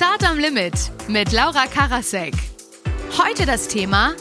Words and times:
Zart 0.00 0.24
am 0.26 0.38
Limit 0.38 0.72
mit 1.08 1.30
Laura 1.30 1.66
Karasek. 1.66 2.32
Heute 3.18 3.44
das 3.44 3.68
Thema 3.68 4.14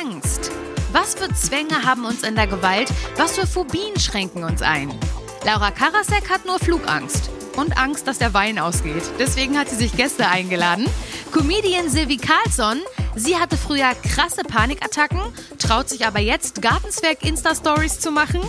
Angst. 0.00 0.52
Was 0.92 1.16
für 1.16 1.34
Zwänge 1.34 1.82
haben 1.82 2.04
uns 2.04 2.22
in 2.22 2.36
der 2.36 2.46
Gewalt? 2.46 2.88
Was 3.16 3.36
für 3.36 3.44
Phobien 3.44 3.98
schränken 3.98 4.44
uns 4.44 4.62
ein? 4.62 4.88
Laura 5.44 5.72
Karasek 5.72 6.30
hat 6.30 6.46
nur 6.46 6.60
Flugangst 6.60 7.28
und 7.56 7.76
Angst, 7.76 8.06
dass 8.06 8.18
der 8.18 8.34
Wein 8.34 8.60
ausgeht. 8.60 9.02
Deswegen 9.18 9.58
hat 9.58 9.68
sie 9.68 9.74
sich 9.74 9.96
Gäste 9.96 10.28
eingeladen. 10.28 10.88
Comedian 11.32 11.90
Silvi 11.90 12.18
Carlsson, 12.18 12.78
sie 13.16 13.36
hatte 13.36 13.56
früher 13.56 13.96
krasse 14.08 14.44
Panikattacken, 14.44 15.22
traut 15.58 15.88
sich 15.88 16.06
aber 16.06 16.20
jetzt 16.20 16.62
Gartenzwerg 16.62 17.24
Insta-Stories 17.24 17.98
zu 17.98 18.12
machen. 18.12 18.42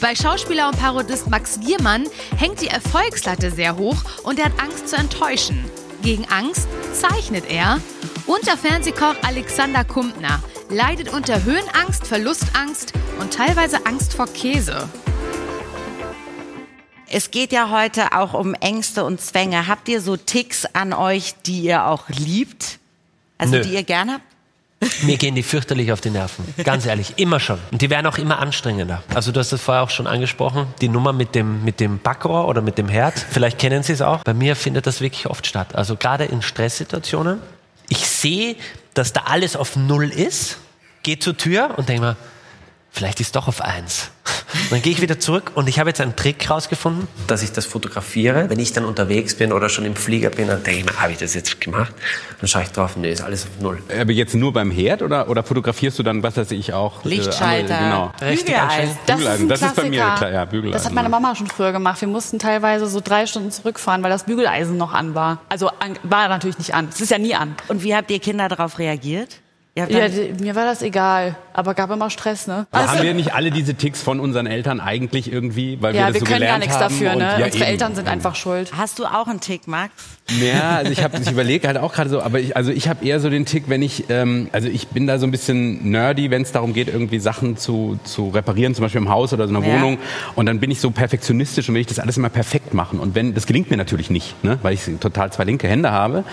Bei 0.00 0.16
Schauspieler 0.16 0.70
und 0.70 0.76
Parodist 0.76 1.30
Max 1.30 1.60
Giermann 1.60 2.08
hängt 2.36 2.60
die 2.62 2.66
Erfolgslatte 2.66 3.52
sehr 3.52 3.76
hoch 3.76 4.02
und 4.24 4.40
er 4.40 4.46
hat 4.46 4.60
Angst 4.60 4.88
zu 4.88 4.96
enttäuschen. 4.96 5.70
Gegen 6.02 6.24
Angst 6.30 6.68
zeichnet 6.92 7.44
er. 7.50 7.78
Und 8.26 8.46
der 8.46 8.56
Fernsehkoch 8.56 9.16
Alexander 9.22 9.84
Kumpner 9.84 10.42
leidet 10.70 11.12
unter 11.12 11.44
Höhenangst, 11.44 12.06
Verlustangst 12.06 12.92
und 13.18 13.34
teilweise 13.34 13.84
Angst 13.86 14.14
vor 14.14 14.26
Käse. 14.26 14.88
Es 17.12 17.30
geht 17.32 17.52
ja 17.52 17.70
heute 17.70 18.12
auch 18.12 18.34
um 18.34 18.54
Ängste 18.54 19.04
und 19.04 19.20
Zwänge. 19.20 19.66
Habt 19.66 19.88
ihr 19.88 20.00
so 20.00 20.16
Ticks 20.16 20.64
an 20.64 20.92
euch, 20.92 21.34
die 21.44 21.60
ihr 21.62 21.86
auch 21.86 22.08
liebt? 22.08 22.78
Also 23.36 23.56
Nö. 23.56 23.62
die 23.62 23.74
ihr 23.74 23.82
gerne 23.82 24.14
habt? 24.14 24.29
Mir 25.02 25.18
gehen 25.18 25.34
die 25.34 25.42
fürchterlich 25.42 25.92
auf 25.92 26.00
die 26.00 26.08
Nerven. 26.08 26.42
Ganz 26.64 26.86
ehrlich, 26.86 27.14
immer 27.16 27.38
schon. 27.38 27.58
Und 27.70 27.82
die 27.82 27.90
werden 27.90 28.06
auch 28.06 28.16
immer 28.16 28.38
anstrengender. 28.38 29.02
Also 29.14 29.30
du 29.30 29.38
hast 29.40 29.52
das 29.52 29.60
vorher 29.60 29.82
auch 29.82 29.90
schon 29.90 30.06
angesprochen, 30.06 30.68
die 30.80 30.88
Nummer 30.88 31.12
mit 31.12 31.34
dem, 31.34 31.64
mit 31.64 31.80
dem 31.80 31.98
Backrohr 31.98 32.48
oder 32.48 32.62
mit 32.62 32.78
dem 32.78 32.88
Herd. 32.88 33.18
Vielleicht 33.18 33.58
kennen 33.58 33.82
Sie 33.82 33.92
es 33.92 34.00
auch. 34.00 34.24
Bei 34.24 34.32
mir 34.32 34.56
findet 34.56 34.86
das 34.86 35.02
wirklich 35.02 35.26
oft 35.26 35.46
statt. 35.46 35.74
Also 35.74 35.96
gerade 35.96 36.24
in 36.24 36.40
Stresssituationen. 36.40 37.40
Ich 37.90 38.06
sehe, 38.06 38.56
dass 38.94 39.12
da 39.12 39.22
alles 39.26 39.54
auf 39.54 39.76
Null 39.76 40.08
ist, 40.08 40.56
gehe 41.02 41.18
zur 41.18 41.36
Tür 41.36 41.74
und 41.76 41.88
denke 41.88 42.02
mir, 42.02 42.16
vielleicht 42.92 43.20
ist 43.20 43.36
doch 43.36 43.48
auf 43.48 43.60
Eins. 43.60 44.10
Dann 44.70 44.82
gehe 44.82 44.92
ich 44.92 45.00
wieder 45.00 45.18
zurück 45.18 45.52
und 45.54 45.68
ich 45.68 45.78
habe 45.78 45.90
jetzt 45.90 46.00
einen 46.00 46.16
Trick 46.16 46.48
rausgefunden, 46.50 47.06
dass 47.26 47.42
ich 47.42 47.52
das 47.52 47.66
fotografiere. 47.66 48.48
Wenn 48.50 48.58
ich 48.58 48.72
dann 48.72 48.84
unterwegs 48.84 49.34
bin 49.36 49.52
oder 49.52 49.68
schon 49.68 49.84
im 49.84 49.94
Flieger 49.96 50.30
bin, 50.30 50.48
dann 50.48 50.62
denke 50.62 50.80
ich 50.80 50.86
mir, 50.86 51.00
habe 51.00 51.12
ich 51.12 51.18
das 51.18 51.34
jetzt 51.34 51.60
gemacht? 51.60 51.92
Dann 52.40 52.48
schaue 52.48 52.62
ich 52.62 52.68
drauf, 52.70 52.96
nee, 52.96 53.10
ist 53.12 53.22
alles 53.22 53.44
auf 53.44 53.50
Null. 53.62 53.82
Aber 53.98 54.12
jetzt 54.12 54.34
nur 54.34 54.52
beim 54.52 54.70
Herd 54.70 55.02
oder, 55.02 55.28
oder 55.28 55.42
fotografierst 55.42 55.98
du 55.98 56.02
dann, 56.02 56.22
was 56.22 56.36
weiß 56.36 56.50
ich 56.52 56.72
auch? 56.72 57.04
äh, 57.04 57.08
Lichtschalter, 57.08 57.78
andere- 57.78 58.12
genau. 58.18 58.28
Richtig 58.30 58.46
Bügeleisen. 58.46 58.68
anstrengend. 58.70 58.98
Das 59.06 59.16
Bügeleisen, 59.16 59.34
ist, 59.36 59.42
ein 59.42 59.48
das 59.48 59.62
ist 59.62 59.76
bei 59.76 59.88
mir 59.88 60.00
klar, 60.00 60.30
ja, 60.32 60.44
Bügeleisen, 60.44 60.72
Das 60.72 60.84
hat 60.86 60.92
meine. 60.92 61.08
Mama 61.08 61.34
schon 61.34 61.46
früher 61.48 61.72
gemacht. 61.72 62.00
Wir 62.00 62.08
mussten 62.08 62.38
teilweise 62.38 62.86
so 62.86 63.00
drei 63.00 63.26
Stunden 63.26 63.50
zurückfahren, 63.50 64.02
weil 64.02 64.10
das 64.10 64.24
Bügeleisen 64.24 64.76
noch 64.76 64.92
an 64.94 65.14
war. 65.14 65.38
Also 65.48 65.68
an, 65.68 65.98
war 66.02 66.28
natürlich 66.28 66.58
nicht 66.58 66.74
an. 66.74 66.88
Es 66.92 67.00
ist 67.00 67.10
ja 67.10 67.18
nie 67.18 67.34
an. 67.34 67.54
Und 67.68 67.82
wie 67.82 67.94
habt 67.94 68.10
ihr 68.10 68.18
Kinder 68.20 68.48
darauf 68.48 68.78
reagiert? 68.78 69.28
Ja, 69.76 69.86
die, 69.86 70.34
mir 70.42 70.56
war 70.56 70.64
das 70.66 70.82
egal, 70.82 71.36
aber 71.60 71.74
gab 71.74 71.90
immer 71.90 72.10
Stress, 72.10 72.46
ne? 72.46 72.66
Aber 72.72 72.88
haben 72.90 73.02
wir 73.02 73.14
nicht 73.14 73.34
alle 73.34 73.50
diese 73.50 73.74
Ticks 73.74 74.02
von 74.02 74.18
unseren 74.18 74.46
Eltern 74.46 74.80
eigentlich 74.80 75.32
irgendwie, 75.32 75.78
weil 75.80 75.92
wir 75.92 76.00
ja, 76.00 76.06
das 76.06 76.14
wir 76.14 76.20
so 76.20 76.26
können 76.26 76.38
gelernt 76.40 76.64
gar 76.64 76.66
nichts 76.66 76.78
dafür, 76.78 77.14
ne? 77.14 77.38
Ja, 77.38 77.44
Unsere 77.44 77.64
eben. 77.64 77.72
Eltern 77.72 77.94
sind 77.94 78.08
einfach 78.08 78.34
schuld. 78.34 78.72
Hast 78.76 78.98
du 78.98 79.04
auch 79.04 79.28
einen 79.28 79.40
Tick, 79.40 79.68
Max? 79.68 79.92
Ja, 80.40 80.76
also 80.78 80.90
ich, 80.92 80.98
ich 81.22 81.30
überlege 81.30 81.68
halt 81.68 81.78
auch 81.78 81.92
gerade 81.92 82.10
so, 82.10 82.20
aber 82.20 82.40
ich, 82.40 82.56
also 82.56 82.72
ich 82.72 82.88
habe 82.88 83.04
eher 83.04 83.20
so 83.20 83.30
den 83.30 83.46
Tick, 83.46 83.64
wenn 83.68 83.82
ich, 83.82 84.04
ähm, 84.08 84.48
also 84.52 84.68
ich 84.68 84.88
bin 84.88 85.06
da 85.06 85.18
so 85.18 85.26
ein 85.26 85.30
bisschen 85.30 85.90
nerdy, 85.90 86.30
wenn 86.30 86.42
es 86.42 86.52
darum 86.52 86.72
geht, 86.72 86.88
irgendwie 86.88 87.18
Sachen 87.20 87.56
zu, 87.56 87.98
zu 88.04 88.30
reparieren, 88.30 88.74
zum 88.74 88.82
Beispiel 88.84 89.00
im 89.00 89.08
Haus 89.10 89.32
oder 89.32 89.46
so 89.46 89.54
einer 89.54 89.66
Ja. 89.66 89.74
Wohnung. 89.74 89.98
Und 90.34 90.46
dann 90.46 90.60
bin 90.60 90.70
ich 90.70 90.80
so 90.80 90.90
perfektionistisch 90.90 91.68
und 91.68 91.74
will 91.74 91.82
ich 91.82 91.86
das 91.86 91.98
alles 91.98 92.16
immer 92.16 92.30
perfekt 92.30 92.74
machen. 92.74 92.98
Und 92.98 93.14
wenn, 93.14 93.34
das 93.34 93.46
gelingt 93.46 93.70
mir 93.70 93.76
natürlich 93.76 94.10
nicht, 94.10 94.42
ne? 94.42 94.58
weil 94.62 94.74
ich 94.74 94.82
total 95.00 95.32
zwei 95.32 95.44
linke 95.44 95.68
Hände 95.68 95.90
habe. 95.90 96.24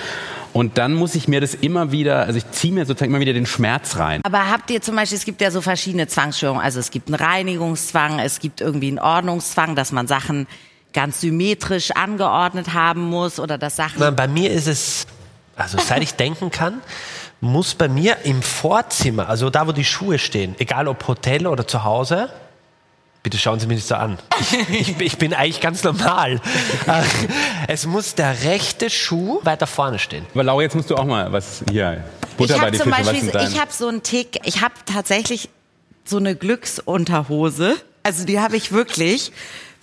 Und 0.53 0.80
dann 0.80 0.95
muss 0.95 1.14
ich 1.14 1.28
mir 1.28 1.39
das 1.39 1.53
immer 1.53 1.91
wieder, 1.91 2.22
also 2.25 2.38
ich 2.38 2.50
ziehe 2.50 2.73
mir 2.73 2.86
sozusagen 2.86 3.12
immer 3.12 3.19
wieder 3.19 3.34
den 3.34 3.45
Schmerz 3.45 3.97
rein. 3.97 4.22
Aber 4.23 4.50
habt 4.50 4.72
ihr 4.72 4.81
zum 4.81 4.95
Beispiel, 4.95 5.16
es 5.17 5.25
gibt 5.25 5.41
ja 5.41 5.51
so 5.51 5.61
verschiedene 5.61 6.07
Zwangsstörungen. 6.07 6.63
Also 6.63 6.79
es 6.79 6.91
gibt 6.91 7.09
einen 7.09 7.16
Reinigungszwang, 7.16 8.19
es 8.19 8.39
gibt 8.39 8.61
irgendwie 8.61 8.88
einen 8.88 9.00
Ordnungszwang, 9.00 9.75
dass 9.75 9.91
man 9.91 10.07
Sachen 10.07 10.47
ganz 10.94 11.22
symmetrisch 11.22 11.91
angeordnet 11.91 12.73
haben 12.73 13.01
muss 13.01 13.39
oder 13.39 13.57
dass 13.57 13.75
Sachen. 13.75 13.97
Na, 14.00 14.11
bei 14.11 14.27
mir 14.27 14.51
ist 14.51 14.67
es, 14.67 15.07
also 15.56 15.77
seit 15.79 16.01
ich 16.01 16.13
denken 16.13 16.51
kann, 16.51 16.81
muss 17.41 17.75
bei 17.75 17.88
mir 17.88 18.17
im 18.23 18.41
Vorzimmer, 18.41 19.29
also 19.29 19.50
da, 19.50 19.67
wo 19.67 19.72
die 19.72 19.83
Schuhe 19.83 20.17
stehen, 20.17 20.56
egal 20.59 20.88
ob 20.88 21.07
Hotel 21.07 21.45
oder 21.45 21.67
zu 21.67 21.83
Hause, 21.83 22.29
bitte 23.27 23.38
schauen 23.39 23.59
Sie 23.59 23.67
mich 23.67 23.75
nicht 23.79 23.88
so 23.89 23.95
an. 23.95 24.17
Ich, 24.39 24.69
ich, 24.69 25.01
ich 25.01 25.17
bin 25.17 25.33
eigentlich 25.33 25.59
ganz 25.59 25.83
normal. 25.83 26.39
Äh, 26.88 27.03
Es 27.67 27.85
muss 27.85 28.15
der 28.15 28.43
rechte 28.45 28.89
Schuh 28.89 29.41
weiter 29.43 29.67
vorne 29.67 29.99
stehen. 29.99 30.25
Aber 30.33 30.45
Laura, 30.45 30.61
jetzt 30.61 30.75
musst 30.75 30.89
du 30.89 30.95
auch 30.95 31.03
mal 31.03 31.29
was 31.33 31.61
hier, 31.69 32.05
Butter 32.38 32.55
ich 32.55 32.61
bei 32.61 32.67
habe 32.67 32.71
die 32.71 32.77
Fische, 32.77 32.89
Beispiel, 32.89 33.47
ich 33.51 33.59
habe 33.59 33.73
so 33.73 33.89
einen 33.89 34.01
Tick, 34.01 34.39
ich 34.45 34.61
habe 34.61 34.75
tatsächlich 34.85 35.49
so 36.05 36.15
eine 36.15 36.38
Glücksunterhose. 36.38 37.75
Also 38.03 38.23
die 38.25 38.39
habe 38.39 38.55
ich 38.55 38.71
wirklich. 38.71 39.33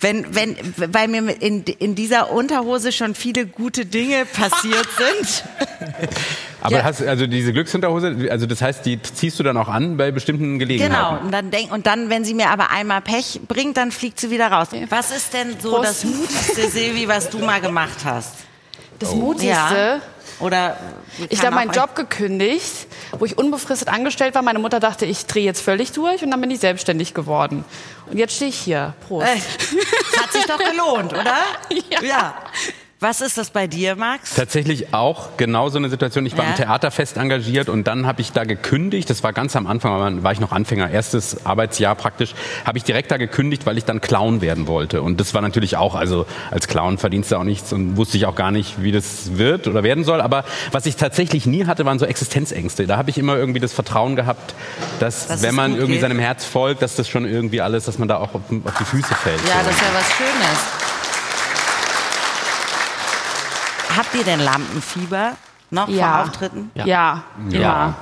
Wenn, 0.01 0.35
wenn, 0.35 0.55
weil 0.93 1.07
mir 1.07 1.41
in, 1.41 1.63
in 1.63 1.95
dieser 1.95 2.31
Unterhose 2.31 2.91
schon 2.91 3.15
viele 3.15 3.45
gute 3.45 3.85
Dinge 3.85 4.25
passiert 4.25 4.87
sind. 4.97 5.43
Aber 6.61 6.77
Ja. 6.77 6.83
hast 6.83 7.01
also 7.01 7.27
diese 7.27 7.53
Glücksunterhose, 7.53 8.27
also 8.29 8.45
das 8.45 8.61
heißt, 8.61 8.85
die 8.85 9.01
ziehst 9.01 9.39
du 9.39 9.43
dann 9.43 9.55
auch 9.57 9.67
an 9.69 9.97
bei 9.97 10.11
bestimmten 10.11 10.59
Gelegenheiten? 10.59 10.93
Genau. 11.15 11.23
Und 11.25 11.31
dann 11.31 11.49
denk, 11.51 11.71
und 11.71 11.87
dann, 11.87 12.09
wenn 12.09 12.25
sie 12.25 12.33
mir 12.33 12.49
aber 12.49 12.71
einmal 12.71 13.01
Pech 13.01 13.39
bringt, 13.47 13.77
dann 13.77 13.91
fliegt 13.91 14.19
sie 14.19 14.31
wieder 14.31 14.47
raus. 14.51 14.67
Was 14.89 15.11
ist 15.15 15.33
denn 15.33 15.55
so 15.59 15.71
Prost. 15.71 15.85
das 15.85 16.03
mutigste, 16.03 16.69
Silvi, 16.69 17.07
was 17.07 17.29
du 17.29 17.39
mal 17.39 17.61
gemacht 17.61 17.99
hast? 18.03 18.33
Das 18.99 19.09
Oh. 19.11 19.15
Mutigste, 19.15 19.47
Ja. 19.49 20.01
Oder 20.39 20.77
ich 21.29 21.45
habe 21.45 21.55
meinen 21.55 21.71
Job 21.71 21.95
gekündigt, 21.95 22.87
wo 23.17 23.25
ich 23.25 23.37
unbefristet 23.37 23.87
angestellt 23.87 24.35
war. 24.35 24.41
Meine 24.41 24.59
Mutter 24.59 24.79
dachte, 24.79 25.05
ich 25.05 25.25
drehe 25.25 25.45
jetzt 25.45 25.61
völlig 25.61 25.91
durch 25.93 26.23
und 26.23 26.31
dann 26.31 26.41
bin 26.41 26.51
ich 26.51 26.59
selbstständig 26.59 27.13
geworden. 27.13 27.63
Und 28.09 28.17
jetzt 28.17 28.35
stehe 28.35 28.49
ich 28.49 28.57
hier. 28.57 28.93
Prost. 29.07 29.27
Äh, 29.27 29.37
hat 30.19 30.31
sich 30.33 30.45
doch 30.45 30.57
gelohnt, 30.57 31.13
oder? 31.13 31.37
Ja. 32.01 32.35
Was 33.07 33.21
ist 33.21 33.37
das 33.37 33.51
bei 33.51 33.67
dir, 33.67 33.95
Max? 33.95 34.33
Tatsächlich 34.33 34.91
auch 34.95 35.37
genau 35.37 35.69
so 35.69 35.77
eine 35.77 35.89
Situation. 35.89 36.25
Ich 36.25 36.35
war 36.35 36.43
Ja. 36.45 36.49
im 36.49 36.55
Theaterfest 36.55 37.17
engagiert 37.17 37.69
und 37.69 37.85
dann 37.85 38.07
habe 38.07 38.19
ich 38.21 38.31
da 38.31 38.45
gekündigt. 38.45 39.11
Das 39.11 39.21
war 39.21 39.31
ganz 39.31 39.55
am 39.55 39.67
Anfang, 39.67 39.91
aber 39.93 40.23
war 40.23 40.31
ich 40.31 40.39
noch 40.39 40.51
Anfänger, 40.51 40.89
erstes 40.89 41.45
Arbeitsjahr 41.45 41.93
praktisch. 41.93 42.33
Habe 42.65 42.79
ich 42.79 42.83
direkt 42.83 43.11
da 43.11 43.17
gekündigt, 43.17 43.67
weil 43.67 43.77
ich 43.77 43.85
dann 43.85 44.01
Clown 44.01 44.41
werden 44.41 44.65
wollte. 44.65 45.03
Und 45.03 45.19
das 45.19 45.35
war 45.35 45.43
natürlich 45.43 45.77
auch, 45.77 45.93
also 45.93 46.25
als 46.49 46.67
Clown 46.67 46.97
verdienst 46.97 47.31
du 47.31 47.35
auch 47.35 47.43
nichts 47.43 47.71
und 47.73 47.95
wusste 47.95 48.17
ich 48.17 48.25
auch 48.25 48.33
gar 48.33 48.49
nicht, 48.49 48.81
wie 48.81 48.91
das 48.91 49.37
wird 49.37 49.67
oder 49.67 49.83
werden 49.83 50.03
soll. 50.03 50.19
Aber 50.19 50.43
was 50.71 50.87
ich 50.87 50.95
tatsächlich 50.95 51.45
nie 51.45 51.67
hatte, 51.67 51.85
waren 51.85 51.99
so 51.99 52.07
Existenzängste. 52.07 52.87
Da 52.87 52.97
habe 52.97 53.11
ich 53.11 53.19
immer 53.19 53.35
irgendwie 53.35 53.59
das 53.59 53.71
Vertrauen 53.71 54.15
gehabt, 54.15 54.55
dass 54.99 55.27
Dass 55.27 55.43
wenn 55.43 55.53
man 55.53 55.73
irgendwie 55.75 55.91
geht. 55.93 56.01
seinem 56.01 56.17
Herz 56.17 56.43
folgt, 56.43 56.81
dass 56.81 56.95
das 56.95 57.07
schon 57.07 57.25
irgendwie 57.25 57.61
alles, 57.61 57.85
dass 57.85 57.99
man 57.99 58.07
da 58.07 58.17
auch 58.17 58.33
auf, 58.33 58.41
auf 58.63 58.77
die 58.79 58.85
Füße 58.85 59.13
fällt. 59.13 59.41
Ja, 59.47 59.59
so. 59.59 59.67
das 59.67 59.75
ist 59.75 59.81
ja 59.83 59.87
was 59.93 60.11
Schönes. 60.13 61.04
Habt 63.95 64.13
ihr 64.15 64.23
denn 64.23 64.39
Lampenfieber 64.39 65.33
noch 65.71 65.87
Ja. 65.87 66.13
vor 66.17 66.23
Auftritten? 66.23 66.71
Ja. 66.75 66.85
Ja, 66.85 67.23
immer. 67.51 67.95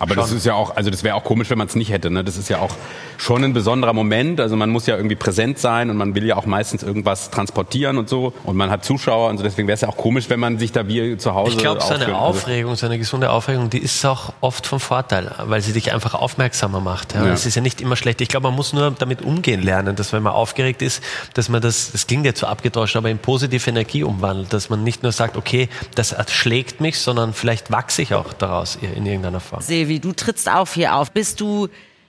Aber 0.00 0.16
das 0.16 0.32
ist 0.32 0.46
ja 0.46 0.54
auch, 0.54 0.74
also 0.76 0.90
das 0.90 1.04
wäre 1.04 1.14
auch 1.14 1.24
komisch, 1.24 1.50
wenn 1.50 1.58
man 1.58 1.66
es 1.66 1.76
nicht 1.76 1.92
hätte. 1.92 2.10
Ne? 2.10 2.24
Das 2.24 2.36
ist 2.38 2.48
ja 2.48 2.58
auch 2.58 2.74
schon 3.18 3.44
ein 3.44 3.52
besonderer 3.52 3.92
Moment. 3.92 4.40
Also 4.40 4.56
man 4.56 4.70
muss 4.70 4.86
ja 4.86 4.96
irgendwie 4.96 5.14
präsent 5.14 5.58
sein 5.58 5.90
und 5.90 5.96
man 5.98 6.14
will 6.14 6.24
ja 6.24 6.36
auch 6.36 6.46
meistens 6.46 6.82
irgendwas 6.82 7.30
transportieren 7.30 7.98
und 7.98 8.08
so. 8.08 8.32
Und 8.44 8.56
man 8.56 8.70
hat 8.70 8.84
Zuschauer 8.84 9.28
und 9.28 9.36
so. 9.36 9.44
Deswegen 9.44 9.68
wäre 9.68 9.74
es 9.74 9.82
ja 9.82 9.88
auch 9.88 9.98
komisch, 9.98 10.30
wenn 10.30 10.40
man 10.40 10.58
sich 10.58 10.72
da 10.72 10.88
wie 10.88 11.18
zu 11.18 11.34
Hause 11.34 11.52
Ich 11.52 11.58
glaube, 11.58 11.82
so 11.82 11.88
eine 11.88 11.94
aufführen 11.94 12.10
würde. 12.12 12.18
Aufregung, 12.18 12.76
so 12.76 12.86
eine 12.86 12.98
gesunde 12.98 13.30
Aufregung, 13.30 13.68
die 13.68 13.78
ist 13.78 14.04
auch 14.06 14.32
oft 14.40 14.66
von 14.66 14.80
Vorteil, 14.80 15.34
weil 15.44 15.60
sie 15.60 15.74
dich 15.74 15.92
einfach 15.92 16.14
aufmerksamer 16.14 16.80
macht. 16.80 17.14
Ja. 17.14 17.26
Ja. 17.26 17.32
Es 17.32 17.44
ist 17.44 17.54
ja 17.54 17.60
nicht 17.60 17.82
immer 17.82 17.96
schlecht. 17.96 18.22
Ich 18.22 18.28
glaube, 18.28 18.48
man 18.48 18.56
muss 18.56 18.72
nur 18.72 18.90
damit 18.92 19.20
umgehen 19.20 19.62
lernen, 19.62 19.96
dass 19.96 20.14
wenn 20.14 20.22
man 20.22 20.32
aufgeregt 20.32 20.80
ist, 20.80 21.02
dass 21.34 21.50
man 21.50 21.60
das, 21.60 21.92
das 21.92 22.06
klingt 22.06 22.24
jetzt 22.24 22.40
so 22.40 22.46
abgetauscht, 22.46 22.96
aber 22.96 23.10
in 23.10 23.18
positive 23.18 23.68
Energie 23.68 24.02
umwandelt. 24.02 24.52
Dass 24.52 24.70
man 24.70 24.82
nicht 24.82 25.02
nur 25.02 25.12
sagt, 25.12 25.36
okay, 25.36 25.68
das 25.94 26.16
schlägt 26.30 26.80
mich, 26.80 26.98
sondern 26.98 27.34
vielleicht 27.34 27.70
wachse 27.70 28.00
ich 28.00 28.14
auch 28.14 28.32
daraus 28.32 28.76
in 28.76 29.04
irgendeiner 29.04 29.40
Form. 29.40 29.60
Silvi, 29.90 30.00
du 30.00 30.12
trittst 30.12 30.48
auch 30.48 30.68
hier 30.68 30.94
auf. 30.94 31.10
Bist 31.10 31.40
du 31.40 31.68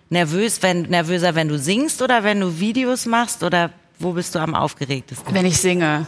nervös, 0.10 0.62
wenn, 0.62 0.84
nervöser, 0.84 1.34
wenn 1.34 1.48
du 1.48 1.58
singst 1.58 2.02
oder 2.02 2.24
wenn 2.24 2.40
du 2.40 2.60
Videos 2.60 3.08
machst 3.08 3.44
oder 3.44 3.72
wo 3.98 4.12
bist 4.12 4.36
du 4.36 4.40
am 4.40 4.54
aufgeregtesten? 4.54 5.34
Wenn 5.34 5.46
ich 5.46 5.58
singe. 5.58 6.06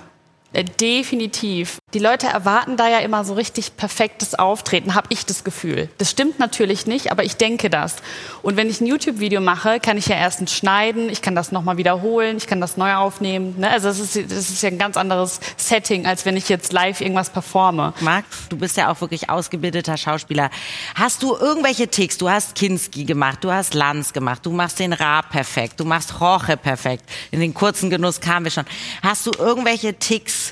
Äh, 0.53 0.63
Definitiv. 0.63 1.77
Die 1.93 1.99
Leute 1.99 2.27
erwarten 2.27 2.75
da 2.75 2.89
ja 2.89 2.99
immer 2.99 3.23
so 3.23 3.33
richtig 3.33 3.77
perfektes 3.77 4.33
Auftreten, 4.33 4.95
habe 4.95 5.07
ich 5.09 5.25
das 5.25 5.43
Gefühl. 5.43 5.89
Das 5.99 6.09
stimmt 6.09 6.39
natürlich 6.39 6.87
nicht, 6.87 7.11
aber 7.11 7.23
ich 7.23 7.37
denke 7.37 7.69
das. 7.69 7.97
Und 8.41 8.57
wenn 8.57 8.69
ich 8.69 8.81
ein 8.81 8.87
YouTube-Video 8.87 9.41
mache, 9.41 9.79
kann 9.79 9.97
ich 9.97 10.07
ja 10.07 10.15
erstens 10.15 10.55
schneiden, 10.55 11.09
ich 11.09 11.21
kann 11.21 11.35
das 11.35 11.51
nochmal 11.51 11.77
wiederholen, 11.77 12.37
ich 12.37 12.47
kann 12.47 12.59
das 12.59 12.77
neu 12.77 12.95
aufnehmen. 12.95 13.59
Ne? 13.59 13.69
Also 13.69 13.89
das 13.89 13.99
ist, 13.99 14.15
das 14.15 14.49
ist 14.49 14.63
ja 14.63 14.69
ein 14.69 14.79
ganz 14.79 14.97
anderes 14.97 15.39
Setting, 15.57 16.07
als 16.07 16.25
wenn 16.25 16.35
ich 16.35 16.49
jetzt 16.49 16.73
live 16.73 16.99
irgendwas 17.01 17.29
performe. 17.29 17.93
Max, 17.99 18.27
du 18.49 18.57
bist 18.57 18.75
ja 18.75 18.91
auch 18.91 18.99
wirklich 19.01 19.29
ausgebildeter 19.29 19.97
Schauspieler. 19.97 20.49
Hast 20.95 21.21
du 21.21 21.35
irgendwelche 21.35 21.87
Ticks? 21.87 22.17
Du 22.17 22.29
hast 22.29 22.55
Kinski 22.55 23.05
gemacht, 23.05 23.39
du 23.41 23.51
hast 23.51 23.75
Lanz 23.75 24.13
gemacht, 24.13 24.45
du 24.45 24.51
machst 24.51 24.79
den 24.79 24.93
Raab 24.93 25.29
perfekt, 25.29 25.79
du 25.79 25.85
machst 25.85 26.19
Roche 26.19 26.57
perfekt. 26.57 27.03
In 27.31 27.39
den 27.39 27.53
kurzen 27.53 27.89
Genuss 27.89 28.19
kamen 28.19 28.45
wir 28.45 28.51
schon. 28.51 28.65
Hast 29.03 29.27
du 29.27 29.31
irgendwelche 29.37 29.93
Ticks, 29.93 30.42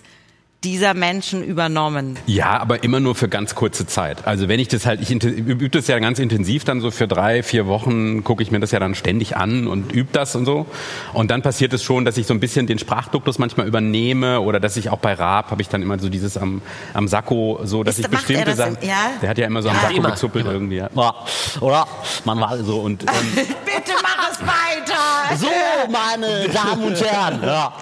dieser 0.63 0.93
Menschen 0.93 1.43
übernommen. 1.43 2.19
Ja, 2.27 2.59
aber 2.59 2.83
immer 2.83 2.99
nur 2.99 3.15
für 3.15 3.27
ganz 3.27 3.55
kurze 3.55 3.87
Zeit. 3.87 4.27
Also 4.27 4.47
wenn 4.47 4.59
ich 4.59 4.67
das 4.67 4.85
halt, 4.85 5.01
ich 5.01 5.09
übe 5.09 5.69
das 5.69 5.87
ja 5.87 5.97
ganz 5.97 6.19
intensiv, 6.19 6.63
dann 6.65 6.81
so 6.81 6.91
für 6.91 7.07
drei, 7.07 7.41
vier 7.41 7.65
Wochen 7.65 8.23
gucke 8.23 8.43
ich 8.43 8.51
mir 8.51 8.59
das 8.59 8.69
ja 8.69 8.79
dann 8.79 8.93
ständig 8.93 9.35
an 9.35 9.65
und 9.65 9.91
übe 9.91 10.09
das 10.11 10.35
und 10.35 10.45
so. 10.45 10.67
Und 11.13 11.31
dann 11.31 11.41
passiert 11.41 11.73
es 11.73 11.81
schon, 11.81 12.05
dass 12.05 12.15
ich 12.17 12.27
so 12.27 12.35
ein 12.35 12.39
bisschen 12.39 12.67
den 12.67 12.77
Sprachduktus 12.77 13.39
manchmal 13.39 13.67
übernehme 13.67 14.39
oder 14.41 14.59
dass 14.59 14.77
ich 14.77 14.89
auch 14.91 14.99
bei 14.99 15.13
Raab 15.13 15.49
habe 15.49 15.63
ich 15.63 15.67
dann 15.69 15.81
immer 15.81 15.97
so 15.97 16.09
dieses 16.09 16.37
am, 16.37 16.61
am 16.93 17.07
Sakko, 17.07 17.61
so 17.63 17.83
dass 17.83 17.97
Ist- 17.97 18.05
ich 18.05 18.11
bestimmte 18.11 18.45
das 18.45 18.57
Sachen. 18.57 18.77
im- 18.81 18.87
ja? 18.87 18.95
Der 19.19 19.29
hat 19.29 19.39
ja 19.39 19.47
immer 19.47 19.63
so 19.63 19.69
am 19.69 19.75
Sakko 19.81 19.95
immer, 19.97 20.11
gezuppelt 20.11 20.45
immer. 20.45 20.53
irgendwie. 20.53 20.75
Ja. 20.77 20.89
Ja, 20.95 21.15
oder? 21.59 21.87
Man 22.23 22.39
war 22.39 22.55
so 22.59 22.81
und, 22.81 23.01
und 23.01 23.35
Bitte 23.35 23.93
mach 24.03 24.29
es 24.31 24.39
weiter! 24.41 25.37
so, 25.39 25.47
meine 25.91 26.47
Damen 26.49 26.83
und 26.83 27.01
Herren. 27.03 27.39
Ja. 27.43 27.73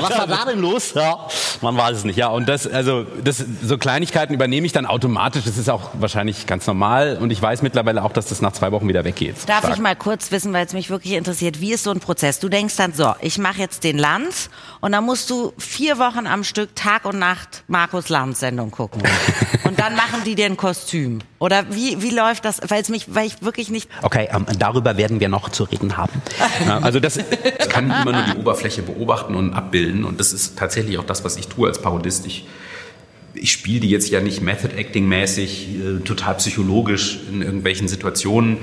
Was 0.00 0.18
war 0.18 0.26
da 0.26 0.44
denn 0.44 0.60
los? 0.60 0.94
Ja. 0.94 1.26
Man 1.60 1.76
weiß 1.76 1.98
es 1.98 2.04
nicht, 2.04 2.16
ja. 2.16 2.28
Und 2.28 2.48
das, 2.48 2.66
also, 2.66 3.04
das, 3.22 3.44
so 3.62 3.78
Kleinigkeiten 3.78 4.34
übernehme 4.34 4.66
ich 4.66 4.72
dann 4.72 4.86
automatisch. 4.86 5.44
Das 5.44 5.58
ist 5.58 5.68
auch 5.68 5.90
wahrscheinlich 5.94 6.46
ganz 6.46 6.66
normal. 6.66 7.18
Und 7.20 7.30
ich 7.30 7.40
weiß 7.40 7.62
mittlerweile 7.62 8.04
auch, 8.04 8.12
dass 8.12 8.26
das 8.26 8.40
nach 8.40 8.52
zwei 8.52 8.72
Wochen 8.72 8.88
wieder 8.88 9.04
weggeht. 9.04 9.36
Darf 9.46 9.62
Zack. 9.62 9.74
ich 9.74 9.78
mal 9.80 9.96
kurz 9.96 10.30
wissen, 10.30 10.52
weil 10.52 10.66
es 10.66 10.72
mich 10.72 10.90
wirklich 10.90 11.14
interessiert, 11.14 11.60
wie 11.60 11.72
ist 11.72 11.84
so 11.84 11.90
ein 11.90 12.00
Prozess? 12.00 12.40
Du 12.40 12.48
denkst 12.48 12.76
dann 12.76 12.92
so, 12.92 13.14
ich 13.20 13.38
mache 13.38 13.58
jetzt 13.58 13.84
den 13.84 13.98
Lanz 13.98 14.50
und 14.80 14.92
dann 14.92 15.04
musst 15.04 15.30
du 15.30 15.52
vier 15.58 15.98
Wochen 15.98 16.26
am 16.26 16.44
Stück 16.44 16.74
Tag 16.74 17.04
und 17.04 17.18
Nacht 17.18 17.64
Markus 17.68 18.08
Lanz 18.08 18.40
Sendung 18.40 18.70
gucken. 18.70 19.02
und 19.78 19.84
dann 19.84 19.94
machen 19.94 20.24
die 20.24 20.34
dir 20.34 20.46
ein 20.46 20.56
Kostüm. 20.56 21.20
Oder 21.38 21.66
wie, 21.70 22.02
wie 22.02 22.10
läuft 22.10 22.44
das? 22.44 22.60
Weil 22.66 22.82
es 22.82 22.88
mich, 22.88 23.14
weil 23.14 23.26
ich 23.28 23.42
wirklich 23.42 23.70
nicht. 23.70 23.88
Okay, 24.02 24.28
ähm, 24.32 24.44
darüber 24.58 24.96
werden 24.96 25.20
wir 25.20 25.28
noch 25.28 25.50
zu 25.50 25.64
reden 25.64 25.96
haben. 25.96 26.22
Ja, 26.66 26.78
also 26.78 26.98
das, 26.98 27.18
Ich 27.18 27.68
kann 27.68 27.84
immer 27.84 28.12
nur 28.12 28.22
die 28.22 28.38
Oberfläche 28.38 28.82
beobachten 28.82 29.34
und 29.34 29.54
abbilden 29.54 30.04
und 30.04 30.18
das 30.18 30.32
ist 30.32 30.58
tatsächlich 30.58 30.98
auch 30.98 31.04
das, 31.04 31.24
was 31.24 31.36
ich 31.36 31.46
tue 31.46 31.68
als 31.68 31.80
Parodist. 31.80 32.26
Ich, 32.26 32.46
ich 33.34 33.52
spiele 33.52 33.80
die 33.80 33.90
jetzt 33.90 34.10
ja 34.10 34.20
nicht 34.20 34.40
Method 34.40 34.74
Acting 34.74 35.06
mäßig, 35.06 35.68
äh, 35.68 36.00
total 36.00 36.34
psychologisch 36.34 37.20
in 37.30 37.42
irgendwelchen 37.42 37.86
Situationen. 37.86 38.58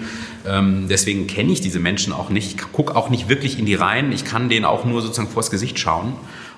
Ähm, 0.45 0.87
deswegen 0.89 1.27
kenne 1.27 1.53
ich 1.53 1.61
diese 1.61 1.79
Menschen 1.79 2.11
auch 2.11 2.29
nicht. 2.29 2.55
Ich 2.55 2.71
gucke 2.73 2.95
auch 2.95 3.09
nicht 3.09 3.29
wirklich 3.29 3.57
in 3.57 3.65
die 3.65 3.75
Reihen. 3.75 4.11
Ich 4.11 4.25
kann 4.25 4.49
denen 4.49 4.65
auch 4.65 4.83
nur 4.83 5.01
sozusagen 5.01 5.29
vors 5.29 5.49
Gesicht 5.51 5.79
schauen 5.79 6.13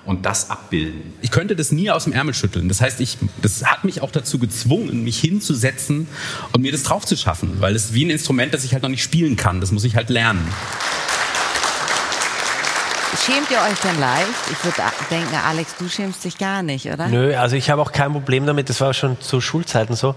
und 0.08 0.24
das 0.24 0.48
abbilden. 0.48 1.12
Ich 1.20 1.30
könnte 1.30 1.54
das 1.54 1.70
nie 1.70 1.90
aus 1.90 2.04
dem 2.04 2.14
Ärmel 2.14 2.32
schütteln. 2.32 2.68
Das 2.68 2.80
heißt, 2.80 2.98
ich, 3.00 3.18
das 3.42 3.62
hat 3.66 3.84
mich 3.84 4.00
auch 4.00 4.10
dazu 4.10 4.38
gezwungen, 4.38 5.04
mich 5.04 5.20
hinzusetzen 5.20 6.08
und 6.52 6.62
mir 6.62 6.72
das 6.72 6.82
drauf 6.82 7.04
zu 7.04 7.14
schaffen, 7.14 7.60
weil 7.60 7.76
es 7.76 7.92
wie 7.92 8.06
ein 8.06 8.10
Instrument, 8.10 8.54
das 8.54 8.64
ich 8.64 8.72
halt 8.72 8.82
noch 8.82 8.88
nicht 8.88 9.02
spielen 9.02 9.36
kann. 9.36 9.60
Das 9.60 9.70
muss 9.70 9.84
ich 9.84 9.96
halt 9.96 10.08
lernen. 10.08 10.40
Schämt 13.28 13.50
ihr 13.50 13.58
euch 13.58 13.78
denn 13.80 14.00
leicht? 14.00 14.30
Ich 14.50 14.64
würde 14.64 14.90
denken, 15.10 15.34
Alex, 15.46 15.76
du 15.76 15.86
schämst 15.86 16.24
dich 16.24 16.38
gar 16.38 16.62
nicht, 16.62 16.86
oder? 16.86 17.08
Nö, 17.08 17.36
also 17.36 17.56
ich 17.56 17.68
habe 17.68 17.82
auch 17.82 17.92
kein 17.92 18.10
Problem 18.10 18.46
damit, 18.46 18.70
das 18.70 18.80
war 18.80 18.94
schon 18.94 19.20
zu 19.20 19.42
Schulzeiten 19.42 19.94
so. 19.94 20.14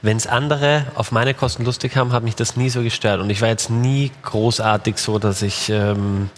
Wenn 0.00 0.16
es 0.16 0.28
andere 0.28 0.86
auf 0.94 1.10
meine 1.10 1.34
Kosten 1.34 1.64
lustig 1.64 1.96
haben, 1.96 2.12
hat 2.12 2.22
mich 2.22 2.36
das 2.36 2.56
nie 2.56 2.70
so 2.70 2.82
gestört. 2.82 3.20
Und 3.20 3.30
ich 3.30 3.42
war 3.42 3.48
jetzt 3.48 3.68
nie 3.68 4.12
großartig 4.22 4.98
so, 4.98 5.18
dass 5.18 5.42
ich 5.42 5.70
ähm, 5.70 6.30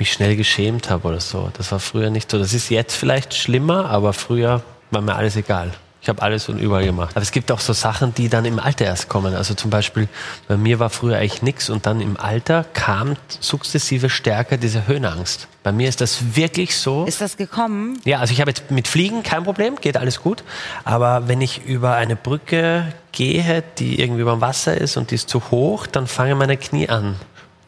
mich 0.00 0.12
schnell 0.12 0.34
geschämt 0.34 0.90
habe 0.90 1.06
oder 1.06 1.20
so. 1.20 1.52
Das 1.56 1.70
war 1.70 1.78
früher 1.78 2.10
nicht 2.10 2.28
so. 2.28 2.40
Das 2.40 2.54
ist 2.54 2.70
jetzt 2.70 2.96
vielleicht 2.96 3.34
schlimmer, 3.34 3.88
aber 3.88 4.12
früher 4.14 4.62
war 4.90 5.00
mir 5.00 5.14
alles 5.14 5.36
egal. 5.36 5.70
Ich 6.00 6.08
habe 6.08 6.22
alles 6.22 6.48
und 6.48 6.58
überall 6.58 6.84
gemacht. 6.84 7.10
Aber 7.14 7.22
es 7.22 7.32
gibt 7.32 7.50
auch 7.50 7.60
so 7.60 7.72
Sachen, 7.72 8.14
die 8.14 8.28
dann 8.28 8.44
im 8.44 8.58
Alter 8.58 8.84
erst 8.84 9.08
kommen. 9.08 9.34
Also 9.34 9.54
zum 9.54 9.70
Beispiel, 9.70 10.08
bei 10.46 10.56
mir 10.56 10.78
war 10.78 10.90
früher 10.90 11.16
eigentlich 11.16 11.42
nichts 11.42 11.70
und 11.70 11.86
dann 11.86 12.00
im 12.00 12.16
Alter 12.16 12.64
kam 12.72 13.16
sukzessive 13.40 14.08
stärker 14.08 14.56
diese 14.56 14.86
Höhenangst. 14.86 15.48
Bei 15.64 15.72
mir 15.72 15.88
ist 15.88 16.00
das 16.00 16.36
wirklich 16.36 16.76
so. 16.76 17.04
Ist 17.04 17.20
das 17.20 17.36
gekommen? 17.36 18.00
Ja, 18.04 18.20
also 18.20 18.32
ich 18.32 18.40
habe 18.40 18.50
jetzt 18.50 18.70
mit 18.70 18.86
Fliegen 18.86 19.22
kein 19.22 19.44
Problem, 19.44 19.76
geht 19.76 19.96
alles 19.96 20.22
gut. 20.22 20.44
Aber 20.84 21.26
wenn 21.26 21.40
ich 21.40 21.64
über 21.64 21.94
eine 21.96 22.14
Brücke 22.16 22.92
gehe, 23.12 23.64
die 23.78 24.00
irgendwie 24.00 24.22
über 24.22 24.32
dem 24.32 24.40
Wasser 24.40 24.76
ist 24.76 24.96
und 24.96 25.10
die 25.10 25.16
ist 25.16 25.28
zu 25.28 25.50
hoch, 25.50 25.86
dann 25.86 26.06
fangen 26.06 26.38
meine 26.38 26.56
Knie 26.56 26.88
an 26.88 27.16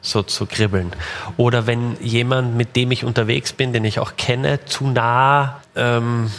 so 0.00 0.22
zu 0.22 0.46
kribbeln. 0.46 0.92
Oder 1.36 1.66
wenn 1.66 1.96
jemand, 2.02 2.56
mit 2.56 2.76
dem 2.76 2.90
ich 2.90 3.04
unterwegs 3.04 3.52
bin, 3.52 3.72
den 3.72 3.84
ich 3.84 3.98
auch 3.98 4.16
kenne, 4.16 4.64
zu 4.64 4.86
nah 4.86 5.60
ähm, 5.76 6.30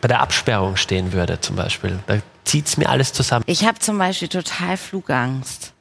bei 0.00 0.08
der 0.08 0.20
Absperrung 0.20 0.76
stehen 0.76 1.12
würde 1.12 1.40
zum 1.40 1.56
Beispiel, 1.56 1.98
da 2.06 2.18
zieht's 2.44 2.76
mir 2.76 2.88
alles 2.88 3.12
zusammen. 3.12 3.44
Ich 3.46 3.66
habe 3.66 3.78
zum 3.78 3.98
Beispiel 3.98 4.28
total 4.28 4.76
Flugangst. 4.76 5.73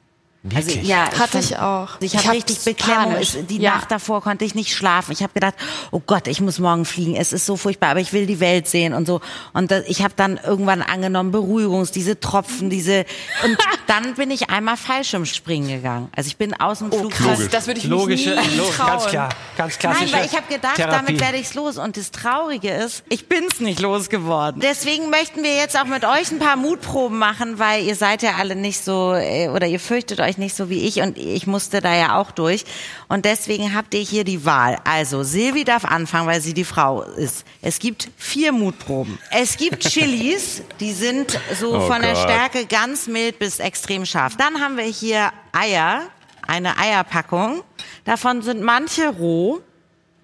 Also, 0.54 0.72
ja, 0.82 1.06
Hatte 1.06 1.16
fand- 1.16 1.46
ich 1.46 1.58
auch. 1.58 1.90
Ich 2.02 2.14
Ich 2.14 2.26
habe 2.26 2.36
richtig 2.36 2.58
hab's 2.58 2.66
Beklemmung. 2.66 3.16
Es- 3.16 3.38
Die 3.48 3.60
Ja. 3.60 3.76
Nacht 3.76 3.90
davor 3.92 4.22
konnte 4.22 4.44
ich 4.44 4.56
nicht 4.56 4.74
schlafen. 4.76 5.14
Ich 5.14 5.24
habe 5.24 5.32
gedacht, 5.34 5.54
oh 5.92 6.02
Gott, 6.06 6.28
ich 6.28 6.42
muss 6.42 6.60
morgen 6.60 6.84
fliegen. 6.84 7.16
Es 7.16 7.32
ist 7.32 7.46
so 7.46 7.56
furchtbar, 7.56 7.92
aber 7.92 8.02
ich 8.02 8.12
will 8.12 8.26
die 8.26 8.42
Welt 8.42 8.68
sehen 8.68 8.94
und 8.94 9.08
so. 9.08 9.22
Und 9.54 9.72
das, 9.72 9.86
ich 9.88 10.04
habe 10.04 10.14
dann 10.18 10.38
irgendwann 10.44 10.82
angenommen, 10.82 11.32
Beruhigungs, 11.32 11.92
diese 11.92 12.20
Tropfen, 12.20 12.70
diese. 12.70 13.06
Und 13.46 13.58
dann 13.88 14.16
bin 14.16 14.32
ich 14.32 14.50
einmal 14.50 14.76
Fallschirmspringen 14.76 15.70
gegangen. 15.70 16.10
Also 16.14 16.28
ich 16.28 16.36
bin 16.36 16.54
aus 16.60 16.80
dem 16.80 16.90
Oh, 16.92 17.00
Flugzeug. 17.00 17.26
krass, 17.38 17.48
das 17.50 17.68
würde 17.68 17.80
ich 17.80 17.86
Logische, 17.86 18.36
mich 18.36 18.52
nie 18.52 18.58
lo- 18.58 18.66
trauen. 18.66 18.88
ganz 18.90 19.06
klar, 19.06 19.30
ganz 19.58 19.74
Nein, 19.76 19.80
klassische 19.80 20.14
weil 20.18 20.26
ich 20.26 20.36
habe 20.36 20.54
gedacht, 20.54 20.76
Therapie. 20.76 21.06
damit 21.06 21.22
werde 21.22 21.38
ich's 21.38 21.54
los. 21.54 21.78
Und 21.78 21.96
das 21.96 22.12
Traurige 22.12 22.70
ist, 22.70 23.04
ich 23.08 23.30
bin's 23.30 23.62
nicht 23.62 23.80
losgeworden. 23.80 24.60
Deswegen 24.62 25.10
möchten 25.10 25.42
wir 25.44 25.56
jetzt 25.56 25.80
auch 25.80 25.86
mit 25.86 26.04
euch 26.04 26.32
ein 26.32 26.40
paar 26.40 26.58
Mutproben 26.58 27.18
machen, 27.18 27.60
weil 27.60 27.84
ihr 27.86 27.96
seid 27.96 28.24
ja 28.24 28.32
alle 28.40 28.56
nicht 28.58 28.84
so, 28.84 29.14
äh, 29.14 29.48
oder 29.48 29.68
ihr 29.68 29.80
fürchtet 29.80 30.20
euch 30.20 30.33
nicht 30.38 30.56
so 30.56 30.70
wie 30.70 30.80
ich 30.86 31.02
und 31.02 31.18
ich 31.18 31.48
musste 31.48 31.82
da 31.82 31.96
ja 31.96 32.18
auch 32.18 32.32
durch. 32.32 32.66
Und 33.10 33.26
deswegen 33.26 33.76
habt 33.76 33.94
ihr 33.94 34.02
hier 34.02 34.24
die 34.24 34.46
Wahl. 34.46 34.78
Also, 34.84 35.24
Silvi 35.24 35.64
darf 35.64 35.86
anfangen, 35.86 36.28
weil 36.28 36.42
sie 36.42 36.54
die 36.54 36.64
Frau 36.66 37.02
ist. 37.04 37.46
Es 37.62 37.80
gibt 37.80 38.10
vier 38.18 38.52
Mutproben. 38.52 39.18
Es 39.32 39.58
gibt 39.58 39.80
Chilis, 39.90 40.62
die 40.80 40.94
sind 40.94 41.40
so 41.60 41.76
Oh 41.76 41.80
von 41.88 42.02
der 42.02 42.14
Gott. 42.14 42.24
Stärke 42.24 42.66
ganz 42.66 43.08
mild 43.08 43.40
bis 43.40 43.60
extrem 43.60 44.06
scharf. 44.06 44.36
Dann 44.38 44.60
haben 44.62 44.78
wir 44.78 44.84
hier 44.86 45.32
Eier, 45.52 46.02
eine 46.48 46.78
Eierpackung. 46.78 47.64
Davon 48.06 48.42
sind 48.42 48.62
manche 48.62 49.10
roh 49.10 49.62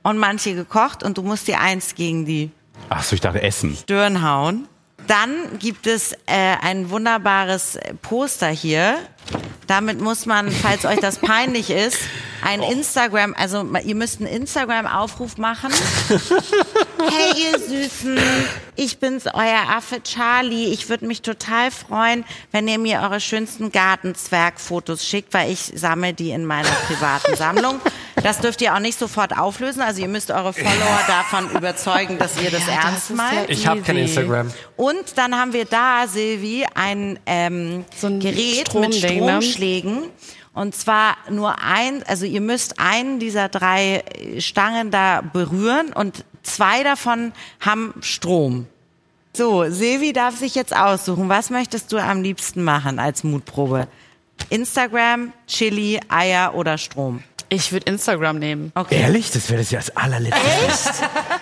und 0.04 0.18
manche 0.18 0.54
gekocht 0.56 1.04
und 1.04 1.18
du 1.18 1.24
musst 1.24 1.48
dir 1.48 1.60
eins 1.60 1.96
gegen 1.96 2.26
die 2.26 2.52
Ach 2.90 3.04
so, 3.04 3.14
ich 3.16 3.22
dachte 3.22 3.42
Essen. 3.42 3.76
Stirn 3.76 4.22
hauen. 4.24 4.68
Dann 5.08 5.58
gibt 5.60 5.88
es 5.88 6.14
äh, 6.28 6.56
ein 6.62 6.90
wunderbares 6.90 7.78
Poster 8.02 8.48
hier. 8.50 8.96
Damit 9.70 10.02
muss 10.02 10.26
man, 10.26 10.50
falls 10.50 10.84
euch 10.84 11.00
das 11.00 11.20
peinlich 11.20 11.70
ist, 11.70 12.00
ein 12.42 12.64
Instagram, 12.64 13.36
also 13.38 13.64
ihr 13.84 13.94
müsst 13.94 14.20
einen 14.20 14.28
Instagram-Aufruf 14.28 15.38
machen. 15.38 15.72
Hey 17.02 17.44
ihr 17.44 17.58
Süßen, 17.58 18.20
ich 18.76 19.00
bin's, 19.00 19.26
euer 19.26 19.70
Affe 19.70 20.04
Charlie. 20.04 20.66
Ich 20.66 20.90
würde 20.90 21.08
mich 21.08 21.22
total 21.22 21.72
freuen, 21.72 22.26
wenn 22.52 22.68
ihr 22.68 22.78
mir 22.78 23.00
eure 23.00 23.22
schönsten 23.22 23.72
Gartenzwergfotos 23.72 25.06
schickt, 25.06 25.34
weil 25.34 25.50
ich 25.50 25.72
sammle 25.76 26.14
die 26.14 26.32
in 26.32 26.46
meiner 26.46 26.70
privaten 26.88 27.36
Sammlung. 27.36 27.80
Das 28.24 28.40
dürft 28.40 28.62
ihr 28.62 28.74
auch 28.76 28.80
nicht 28.80 28.98
sofort 28.98 29.38
auflösen. 29.38 29.82
Also 29.82 30.02
ihr 30.02 30.08
müsst 30.08 30.32
eure 30.32 30.54
Follower 30.54 31.00
davon 31.08 31.50
überzeugen, 31.52 32.18
dass 32.18 32.42
ihr 32.42 32.52
das 32.52 32.68
Ja, 32.68 32.76
das 32.76 32.86
ernst 32.86 33.10
ist 33.12 33.16
meint. 33.16 33.50
Ich 33.50 33.68
habe 33.68 33.82
kein. 33.82 33.98
Instagram. 33.98 34.52
Und 34.76 35.18
dann 35.18 35.36
haben 35.36 35.54
wir 35.54 35.66
da, 35.66 36.06
Silvi, 36.08 36.66
ein, 36.76 37.20
ähm, 37.26 37.86
So 37.96 38.08
ein 38.08 38.20
Gerät 38.20 38.74
mit 38.74 38.96
Stromding, 38.96 39.26
ne? 39.26 39.42
Stromschlägen. 39.42 40.04
Und 40.54 40.76
zwar 40.76 41.16
nur 41.30 41.62
ein, 41.64 42.04
also 42.08 42.26
ihr 42.26 42.42
müsst 42.42 42.80
einen 42.80 43.20
dieser 43.20 43.50
drei 43.50 44.04
Stangen 44.40 44.92
da 44.92 45.22
berühren 45.22 45.94
und 45.94 46.26
zwei 46.44 46.84
davon 46.84 47.32
haben 47.62 47.94
Strom. 48.02 48.68
So, 49.34 49.70
Silvi 49.70 50.12
darf 50.12 50.36
sich 50.36 50.56
jetzt 50.56 50.76
aussuchen. 50.76 51.30
Was 51.30 51.50
möchtest 51.50 51.94
du 51.94 51.98
am 51.98 52.24
liebsten 52.24 52.64
machen 52.64 53.00
als 53.00 53.24
Mutprobe? 53.24 53.88
Instagram, 54.50 55.32
Chili, 55.48 56.00
Eier 56.10 56.56
oder 56.56 56.78
Strom? 56.78 57.24
Ich 57.50 57.72
würde 57.72 57.92
Instagram 57.92 58.38
nehmen. 58.38 58.72
Okay. 58.76 59.02
Ehrlich? 59.02 59.32
Das 59.32 59.50
wäre 59.50 59.60
das 59.60 59.72
ja 59.72 59.80
das 59.80 59.96
allerletzte. 59.98 60.40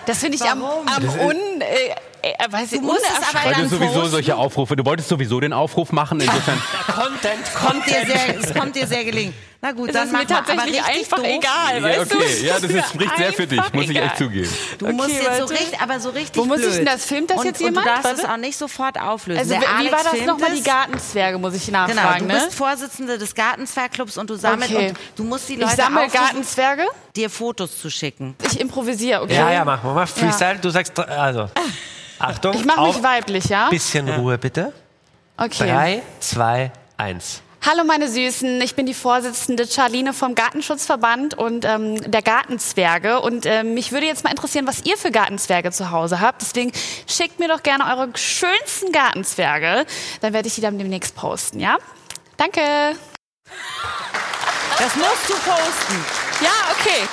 Das 0.06 0.18
finde 0.18 0.36
ich 0.36 0.42
am, 0.44 0.62
Warum? 0.62 0.88
am 0.88 1.26
un... 1.26 1.36
Äh, 1.60 1.94
äh, 2.22 2.50
weiß 2.52 2.72
ich, 2.72 2.80
Du 2.80 2.86
musst 2.86 3.02
es 3.04 3.28
aber 3.34 3.44
Weil 3.44 3.54
du 3.62 3.68
sowieso 3.68 3.92
posten. 3.92 4.10
solche 4.10 4.36
Aufrufe, 4.36 4.74
du 4.74 4.84
wolltest 4.84 5.08
sowieso 5.08 5.38
den 5.38 5.52
Aufruf 5.52 5.92
machen, 5.92 6.20
insofern. 6.20 6.60
Content, 6.86 7.54
Kommt 7.54 7.86
dir 7.86 8.06
sehr, 8.06 8.38
es 8.40 8.54
kommt 8.54 8.74
dir 8.74 8.86
sehr 8.86 9.04
gelegen. 9.04 9.34
Na 9.60 9.72
gut, 9.72 9.88
Es 9.88 9.94
dann 9.94 10.06
ist 10.06 10.12
mach 10.12 10.20
mir. 10.20 10.36
Aber 10.36 10.46
tatsächlich 10.46 10.84
einfach 10.84 11.16
doof. 11.16 11.26
egal, 11.26 11.76
ja, 11.76 11.82
weißt 11.82 12.12
du? 12.12 12.16
okay, 12.16 12.46
ja, 12.46 12.54
das 12.54 12.62
Ist 12.62 12.70
ist, 12.76 12.88
spricht 12.90 13.16
sehr 13.16 13.32
für 13.32 13.46
dich, 13.48 13.60
muss 13.72 13.84
ich 13.84 13.90
egal. 13.90 14.04
echt 14.06 14.18
zugeben. 14.18 14.48
Du 14.78 14.86
Okay, 14.86 14.94
musst 14.94 15.10
jetzt 15.10 15.38
so 15.38 15.44
richtig, 15.46 15.80
aber 15.80 15.98
so 16.00 16.10
richtig 16.10 16.36
Wo 16.40 16.44
muss 16.46 16.58
ich 16.60 16.64
blöd. 16.66 16.78
denn 16.78 16.84
das- 16.86 17.04
filmt 17.04 17.30
das 17.30 17.38
und, 17.38 17.44
jetzt 17.46 17.60
Und 17.60 17.74
du 17.74 17.80
jemand? 17.80 17.86
darfst 17.88 18.12
es 18.12 18.18
Warte. 18.22 18.32
auch 18.32 18.36
nicht 18.36 18.56
sofort 18.56 19.00
auflösen. 19.00 19.40
Also 19.40 19.50
Der 19.54 19.60
wie 19.62 19.66
Alex 19.66 19.92
war 19.92 20.12
das 20.12 20.26
nochmal, 20.26 20.52
die 20.52 20.58
es. 20.60 20.64
Gartenzwerge, 20.64 21.38
muss 21.38 21.54
ich 21.54 21.66
Genau, 21.66 21.86
nachfragen, 21.86 22.28
du 22.28 22.34
ne? 22.34 22.40
bist 22.44 22.54
Vorsitzende 22.56 23.18
des 23.18 23.34
Gartenzwergclubs 23.34 24.16
und 24.16 24.30
du 24.30 24.36
sammelst 24.36 24.72
Okay. 24.72 24.88
und 24.90 24.98
du 25.16 25.24
musst 25.24 25.48
die 25.48 25.54
Ich 25.54 25.60
Leute 25.60 25.74
sammle 25.74 26.00
aufrufen, 26.02 26.20
Gartenzwerge, 26.20 26.86
dir 27.16 27.28
Fotos 27.28 27.80
zu 27.80 27.90
schicken. 27.90 28.36
ich 28.46 28.60
improvisiere, 28.60 29.22
okay? 29.22 29.34
Ja, 29.34 29.50
ja, 29.50 29.64
wir 29.64 29.76
mal. 29.92 30.06
Freestyle, 30.06 30.58
du 30.60 30.70
sagst, 30.70 30.96
also. 31.00 31.50
Achtung. 32.20 32.54
Ich 32.54 32.64
mache 32.64 32.78
auf- 32.78 32.94
mich 32.94 33.04
weiblich, 33.04 33.44
ja? 33.46 33.68
Bisschen 33.70 34.08
Ruhe 34.08 34.38
bitte. 34.38 34.72
Okay. 35.36 35.66
Drei, 35.68 36.02
zwei, 36.20 36.70
eins. 36.96 37.42
Hallo 37.66 37.84
meine 37.84 38.08
Süßen, 38.08 38.60
ich 38.62 38.76
bin 38.76 38.86
die 38.86 38.94
Vorsitzende 38.94 39.66
Charline 39.66 40.12
vom 40.14 40.34
Gartenschutzverband 40.34 41.34
und 41.34 41.64
ähm, 41.64 41.96
der 42.10 42.22
Gartenzwerge 42.22 43.20
und 43.20 43.44
ähm, 43.46 43.74
mich 43.74 43.90
würde 43.92 44.06
jetzt 44.06 44.22
mal 44.24 44.30
interessieren, 44.30 44.66
was 44.66 44.84
ihr 44.86 44.96
für 44.96 45.10
Gartenzwerge 45.10 45.70
zu 45.72 45.90
Hause 45.90 46.20
habt. 46.20 46.40
Deswegen 46.40 46.72
schickt 47.06 47.40
mir 47.40 47.48
doch 47.48 47.62
gerne 47.62 47.84
eure 47.86 48.08
schönsten 48.16 48.92
Gartenzwerge, 48.92 49.84
dann 50.20 50.32
werde 50.32 50.48
ich 50.48 50.54
die 50.54 50.60
dann 50.60 50.78
demnächst 50.78 51.14
posten, 51.16 51.58
ja? 51.60 51.76
Danke. 52.36 52.60
Das 54.78 54.94
musst 54.94 55.28
du 55.28 55.32
posten. 55.34 56.04
Ja, 56.40 56.50
okay. 56.78 57.06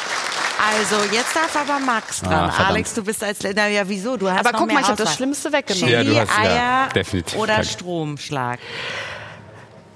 Also, 0.77 0.95
jetzt 1.11 1.35
darf 1.35 1.53
aber 1.55 1.79
Max 1.79 2.21
dran. 2.21 2.49
Ah. 2.57 2.67
Alex, 2.67 2.93
du 2.93 3.03
bist 3.03 3.21
als 3.23 3.39
na 3.55 3.67
ja 3.67 3.89
wieso? 3.89 4.15
Du 4.15 4.29
hast 4.29 4.39
Aber 4.39 4.51
noch 4.53 4.59
guck 4.59 4.67
mehr 4.67 4.75
mal, 4.75 4.81
ich 4.83 4.87
habe 4.87 5.03
das. 5.03 5.15
Schlimmste 5.15 5.51
weggenommen. 5.51 5.89
Ja, 5.89 5.99
du 6.03 6.11
Chili, 6.11 6.19
hast- 6.25 6.37
ja, 6.45 6.83
Eier 6.83 6.89
definitiv. 6.95 7.37
oder 7.37 7.55
Danke. 7.55 7.67
Stromschlag. 7.69 8.59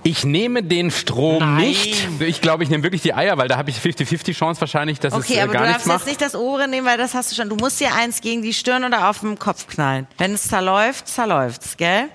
Ich 0.04 0.24
nehme 0.24 0.64
den 0.64 0.92
Strom 0.92 1.40
Nein. 1.40 1.56
nicht. 1.58 2.08
Ich 2.22 2.40
glaube, 2.42 2.64
ich 2.64 2.70
nehme 2.70 2.84
wirklich 2.84 3.02
die 3.02 3.14
Eier, 3.14 3.38
weil 3.38 3.50
da 3.50 3.58
habe 3.58 3.70
ich 3.70 3.78
50-50 3.78 4.34
Chance 4.34 4.62
wahrscheinlich, 4.62 5.00
dass 5.00 5.14
es 5.14 5.20
Okay, 5.20 5.36
äh, 5.36 5.42
aber 5.42 5.52
gar 5.54 5.62
du 5.64 5.68
nichts 5.68 5.84
darfst 5.84 5.88
macht. 5.88 6.00
jetzt 6.08 6.08
nicht 6.08 6.22
das 6.22 6.36
Ohren 6.40 6.70
nehmen, 6.70 6.88
weil 6.88 6.98
das 6.98 7.14
hast 7.14 7.32
du 7.32 7.36
schon. 7.36 7.50
Du 7.50 7.58
musst 7.58 7.80
dir 7.82 7.94
eins 7.94 8.22
gegen 8.22 8.42
die 8.42 8.54
Stirn 8.54 8.86
oder 8.86 9.10
auf 9.10 9.20
den 9.20 9.38
Kopf 9.38 9.68
knallen. 9.68 10.08
Wenn 10.18 10.34
es 10.34 10.48
zerläuft, 10.48 11.08
zerläuft's, 11.08 11.76
gell? 11.76 12.06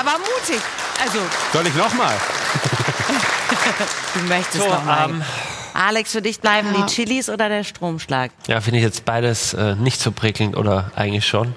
Aber 0.00 0.12
mutig. 0.18 0.60
Also, 1.02 1.18
Soll 1.52 1.66
ich 1.66 1.74
nochmal? 1.74 2.14
du 4.14 4.20
möchtest 4.20 4.64
So, 4.64 4.70
noch 4.70 4.84
mal. 4.84 5.10
Alex, 5.80 6.12
für 6.12 6.20
dich 6.20 6.40
bleiben 6.40 6.68
die 6.76 6.84
Chilis 6.92 7.28
oder 7.30 7.48
der 7.48 7.64
Stromschlag? 7.64 8.30
Ja, 8.48 8.60
finde 8.60 8.78
ich 8.80 8.84
jetzt 8.84 9.04
beides 9.06 9.54
äh, 9.54 9.74
nicht 9.76 9.98
so 10.00 10.12
prickelnd 10.12 10.56
oder 10.56 10.90
eigentlich 10.94 11.26
schon. 11.26 11.54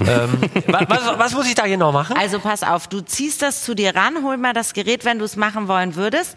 ähm, 0.00 0.40
wa- 0.68 0.84
was, 0.88 1.18
was 1.18 1.32
muss 1.34 1.46
ich 1.48 1.54
da 1.56 1.66
genau 1.66 1.90
machen? 1.90 2.16
Also 2.16 2.38
pass 2.38 2.62
auf, 2.62 2.86
du 2.86 3.00
ziehst 3.00 3.42
das 3.42 3.64
zu 3.64 3.74
dir 3.74 3.96
ran, 3.96 4.22
hol 4.22 4.36
mal 4.36 4.52
das 4.52 4.74
Gerät, 4.74 5.04
wenn 5.04 5.18
du 5.18 5.24
es 5.24 5.34
machen 5.36 5.66
wollen 5.66 5.96
würdest. 5.96 6.36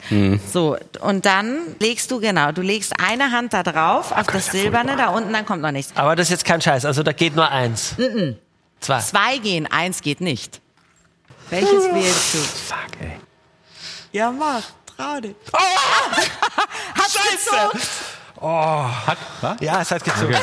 So, 0.52 0.78
und 1.02 1.26
dann 1.28 1.60
legst 1.80 2.10
du, 2.10 2.20
genau, 2.20 2.52
du 2.52 2.62
legst 2.62 2.94
eine 3.00 3.32
Hand 3.32 3.54
da 3.54 3.62
drauf, 3.64 4.12
auf 4.12 4.28
das 4.28 4.48
Silberne, 4.48 4.96
da 4.96 5.10
unten, 5.10 5.32
dann 5.32 5.46
kommt 5.46 5.62
noch 5.62 5.72
nichts. 5.72 5.92
Aber 5.96 6.16
das 6.16 6.28
ist 6.28 6.32
jetzt 6.32 6.46
kein 6.46 6.62
Scheiß, 6.62 6.86
also 6.86 7.04
da 7.04 7.12
geht 7.12 7.36
nur 7.36 7.50
eins. 7.50 7.96
Zwei. 8.80 9.00
Zwei 9.00 9.38
gehen, 9.38 9.68
eins 9.72 10.02
geht 10.02 10.22
nicht. 10.22 10.60
Welches 11.52 11.72
wählst 11.94 12.34
du? 12.34 12.38
Fuck, 12.40 13.00
ey. 13.02 13.12
Ja, 14.12 14.32
mach, 14.32 14.64
dich. 15.22 15.36
Hat's 16.96 17.14
Scheiße! 17.14 17.70
gezuckt? 17.72 17.88
Hat, 18.42 19.18
was? 19.42 19.58
Ja, 19.60 19.82
es 19.82 19.92
hat 19.92 20.04
gezogen. 20.04 20.36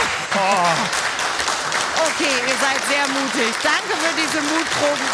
Okay, 2.07 2.35
ihr 2.47 2.57
seid 2.61 2.81
sehr 2.89 3.07
mutig. 3.09 3.55
Danke 3.63 3.97
für 3.97 4.15
diese 4.17 4.41
Mutproben. 4.43 5.07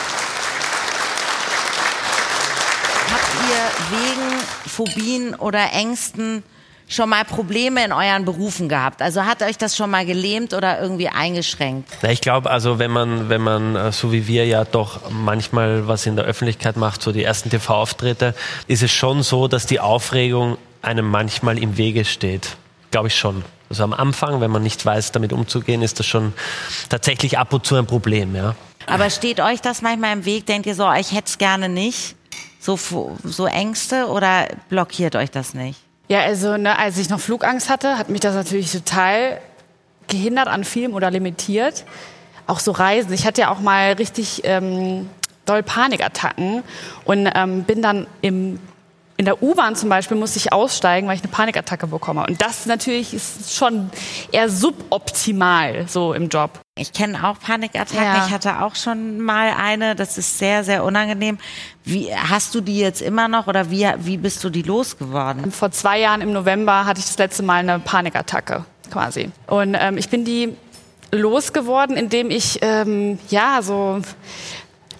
Habt 3.12 3.34
ihr 3.48 3.98
wegen 3.98 4.40
Phobien 4.66 5.34
oder 5.34 5.72
Ängsten 5.72 6.42
schon 6.88 7.08
mal 7.08 7.24
Probleme 7.24 7.84
in 7.84 7.92
euren 7.92 8.24
Berufen 8.24 8.68
gehabt? 8.68 9.02
Also 9.02 9.24
hat 9.24 9.42
euch 9.42 9.58
das 9.58 9.76
schon 9.76 9.90
mal 9.90 10.04
gelähmt 10.06 10.54
oder 10.54 10.80
irgendwie 10.80 11.08
eingeschränkt? 11.08 11.88
Na, 12.02 12.10
ich 12.10 12.20
glaube, 12.20 12.50
also 12.50 12.78
wenn 12.78 12.90
man, 12.90 13.28
wenn 13.28 13.40
man 13.40 13.76
äh, 13.76 13.92
so 13.92 14.12
wie 14.12 14.26
wir 14.26 14.46
ja 14.46 14.64
doch 14.64 15.10
manchmal 15.10 15.88
was 15.88 16.06
in 16.06 16.16
der 16.16 16.24
Öffentlichkeit 16.24 16.76
macht, 16.76 17.02
so 17.02 17.12
die 17.12 17.24
ersten 17.24 17.50
TV-Auftritte, 17.50 18.34
ist 18.66 18.82
es 18.82 18.92
schon 18.92 19.22
so, 19.22 19.48
dass 19.48 19.66
die 19.66 19.80
Aufregung 19.80 20.58
einem 20.82 21.08
manchmal 21.08 21.58
im 21.58 21.76
Wege 21.76 22.04
steht. 22.04 22.56
Glaube 22.90 23.08
ich 23.08 23.16
schon. 23.16 23.44
Also 23.70 23.82
am 23.82 23.92
Anfang, 23.92 24.40
wenn 24.40 24.50
man 24.50 24.62
nicht 24.62 24.84
weiß, 24.84 25.12
damit 25.12 25.32
umzugehen, 25.32 25.82
ist 25.82 25.98
das 25.98 26.06
schon 26.06 26.34
tatsächlich 26.90 27.38
ab 27.38 27.52
und 27.52 27.66
zu 27.66 27.76
ein 27.76 27.86
Problem, 27.86 28.36
ja. 28.36 28.54
Aber 28.86 29.08
steht 29.08 29.40
euch 29.40 29.60
das 29.60 29.80
manchmal 29.80 30.12
im 30.12 30.24
Weg? 30.26 30.46
Denkt 30.46 30.66
ihr 30.66 30.74
so, 30.74 30.92
ich 30.92 31.12
hätte 31.12 31.26
es 31.26 31.38
gerne 31.38 31.68
nicht? 31.68 32.16
So, 32.60 32.78
so 33.24 33.46
Ängste 33.46 34.06
oder 34.06 34.48
blockiert 34.68 35.16
euch 35.16 35.30
das 35.30 35.54
nicht? 35.54 35.80
Ja, 36.08 36.20
also 36.20 36.56
ne, 36.56 36.78
als 36.78 36.98
ich 36.98 37.08
noch 37.08 37.20
Flugangst 37.20 37.70
hatte, 37.70 37.98
hat 37.98 38.10
mich 38.10 38.20
das 38.20 38.34
natürlich 38.34 38.70
total 38.70 39.40
gehindert 40.08 40.48
an 40.48 40.64
Film 40.64 40.94
oder 40.94 41.10
limitiert. 41.10 41.84
Auch 42.46 42.60
so 42.60 42.72
Reisen. 42.72 43.12
Ich 43.12 43.26
hatte 43.26 43.42
ja 43.42 43.50
auch 43.50 43.60
mal 43.60 43.92
richtig 43.92 44.42
ähm, 44.44 45.08
doll 45.46 45.62
Panikattacken 45.62 46.62
und 47.04 47.30
ähm, 47.34 47.64
bin 47.64 47.80
dann 47.80 48.06
im 48.20 48.58
in 49.16 49.24
der 49.24 49.42
U-Bahn 49.42 49.76
zum 49.76 49.88
Beispiel 49.88 50.16
musste 50.16 50.38
ich 50.38 50.52
aussteigen, 50.52 51.06
weil 51.06 51.16
ich 51.16 51.22
eine 51.22 51.30
Panikattacke 51.30 51.86
bekomme. 51.86 52.26
Und 52.26 52.42
das 52.42 52.66
natürlich 52.66 53.14
ist 53.14 53.54
schon 53.54 53.90
eher 54.32 54.48
suboptimal 54.48 55.86
so 55.88 56.12
im 56.14 56.28
Job. 56.28 56.50
Ich 56.76 56.92
kenne 56.92 57.28
auch 57.28 57.38
Panikattacken. 57.38 58.04
Ja. 58.04 58.26
Ich 58.26 58.32
hatte 58.32 58.62
auch 58.62 58.74
schon 58.74 59.20
mal 59.20 59.52
eine. 59.56 59.94
Das 59.94 60.18
ist 60.18 60.38
sehr, 60.38 60.64
sehr 60.64 60.82
unangenehm. 60.82 61.38
Wie 61.84 62.12
hast 62.12 62.54
du 62.56 62.60
die 62.60 62.78
jetzt 62.78 63.00
immer 63.00 63.28
noch 63.28 63.46
oder 63.46 63.70
wie, 63.70 63.86
wie 63.98 64.16
bist 64.16 64.42
du 64.42 64.50
die 64.50 64.62
losgeworden? 64.62 65.52
Vor 65.52 65.70
zwei 65.70 66.00
Jahren 66.00 66.20
im 66.20 66.32
November 66.32 66.84
hatte 66.84 66.98
ich 66.98 67.06
das 67.06 67.18
letzte 67.18 67.44
Mal 67.44 67.60
eine 67.60 67.78
Panikattacke 67.78 68.64
quasi. 68.90 69.30
Und 69.46 69.76
ähm, 69.78 69.96
ich 69.96 70.08
bin 70.08 70.24
die 70.24 70.56
losgeworden, 71.12 71.96
indem 71.96 72.30
ich 72.30 72.58
ähm, 72.62 73.20
ja 73.28 73.60
so 73.62 74.00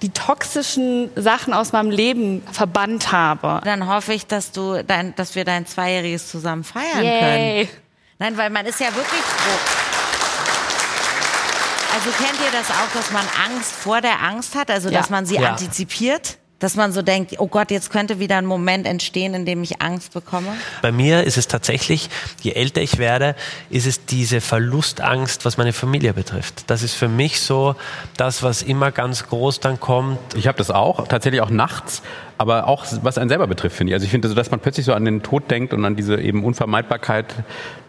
die 0.03 0.11
toxischen 0.11 1.11
Sachen 1.17 1.55
aus 1.55 1.73
meinem 1.73 1.91
Leben 1.91 2.43
verbannt 2.53 3.13
habe. 3.13 3.61
Dann 3.65 3.87
hoffe 3.89 4.13
ich, 4.13 4.27
dass 4.27 4.53
du 4.53 4.83
dein, 4.85 5.15
dass 5.17 5.35
wir 5.35 5.45
dein 5.45 5.67
Zweijähriges 5.67 6.29
zusammen 6.31 6.65
feiern 6.65 7.03
Yay. 7.05 7.67
können. 7.67 7.69
Nein, 8.19 8.37
weil 8.37 8.51
man 8.51 8.67
ist 8.67 8.81
ja 8.81 8.87
wirklich 8.95 9.21
froh. 9.21 9.59
Also 11.95 12.11
kennt 12.11 12.39
ihr 12.45 12.51
das 12.53 12.71
auch, 12.71 12.93
dass 12.93 13.11
man 13.13 13.25
Angst 13.47 13.73
vor 13.73 14.01
der 14.01 14.21
Angst 14.23 14.55
hat? 14.57 14.71
Also 14.71 14.89
Ja. 14.91 14.99
dass 15.01 15.11
man 15.11 15.27
sie 15.27 15.37
Ja. 15.37 15.51
antizipiert? 15.51 16.39
Dass 16.61 16.77
man 16.77 16.93
so 16.93 17.03
denkt, 17.03 17.35
oh 17.39 17.49
Gott, 17.49 17.71
jetzt 17.71 17.91
könnte 17.91 18.21
wieder 18.21 18.39
ein 18.39 18.47
Moment 18.47 18.87
entstehen, 18.87 19.35
in 19.35 19.45
dem 19.45 19.63
ich 19.63 19.83
Angst 19.83 20.15
bekomme? 20.15 20.49
Bei 20.83 20.93
mir 20.93 21.25
ist 21.25 21.37
es 21.37 21.49
tatsächlich, 21.49 22.09
je 22.43 22.53
älter 22.53 22.81
ich 22.81 22.99
werde, 22.99 23.35
ist 23.71 23.87
es 23.87 24.07
diese 24.07 24.41
Verlustangst, 24.41 25.45
was 25.45 25.59
meine 25.59 25.73
Familie 25.73 26.15
betrifft. 26.15 26.71
Das 26.71 26.83
ist 26.83 26.95
für 26.95 27.09
mich 27.09 27.41
so 27.41 27.75
das, 28.17 28.43
was 28.43 28.63
immer 28.63 28.93
ganz 28.93 29.27
groß 29.27 29.61
dann 29.61 29.81
kommt. 29.81 30.19
Ich 30.37 30.47
habe 30.47 30.57
das 30.57 30.71
auch, 30.71 31.09
tatsächlich 31.09 31.43
auch 31.43 31.51
nachts, 31.51 32.03
aber 32.39 32.69
auch 32.69 32.85
was 33.03 33.19
einen 33.19 33.29
selber 33.29 33.47
betrifft, 33.47 33.77
finde 33.77 33.91
ich. 33.91 33.95
Also 33.95 34.05
ich 34.05 34.11
finde, 34.11 34.29
so, 34.29 34.35
dass 34.35 34.51
man 34.51 34.61
plötzlich 34.61 34.87
so 34.87 34.95
an 34.95 35.05
den 35.05 35.23
Tod 35.23 35.51
denkt 35.51 35.73
und 35.73 35.85
an 35.85 35.97
diese 35.97 36.21
eben 36.21 36.45
Unvermeidbarkeit, 36.45 37.35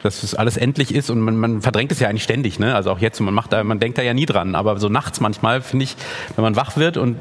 dass 0.03 0.23
es 0.23 0.35
alles 0.35 0.57
endlich 0.57 0.93
ist 0.93 1.09
und 1.09 1.19
man, 1.19 1.35
man 1.35 1.61
verdrängt 1.61 1.91
es 1.91 1.99
ja 1.99 2.09
eigentlich 2.09 2.23
ständig, 2.23 2.59
ne? 2.59 2.75
Also 2.75 2.91
auch 2.91 2.99
jetzt, 2.99 3.19
und 3.19 3.25
man 3.25 3.33
macht 3.33 3.53
da, 3.53 3.63
man 3.63 3.79
denkt 3.79 3.97
da 3.97 4.01
ja 4.01 4.13
nie 4.13 4.25
dran, 4.25 4.55
aber 4.55 4.79
so 4.79 4.89
nachts 4.89 5.19
manchmal 5.19 5.61
finde 5.61 5.83
ich, 5.83 5.95
wenn 6.35 6.43
man 6.43 6.55
wach 6.55 6.77
wird 6.77 6.97
und, 6.97 7.17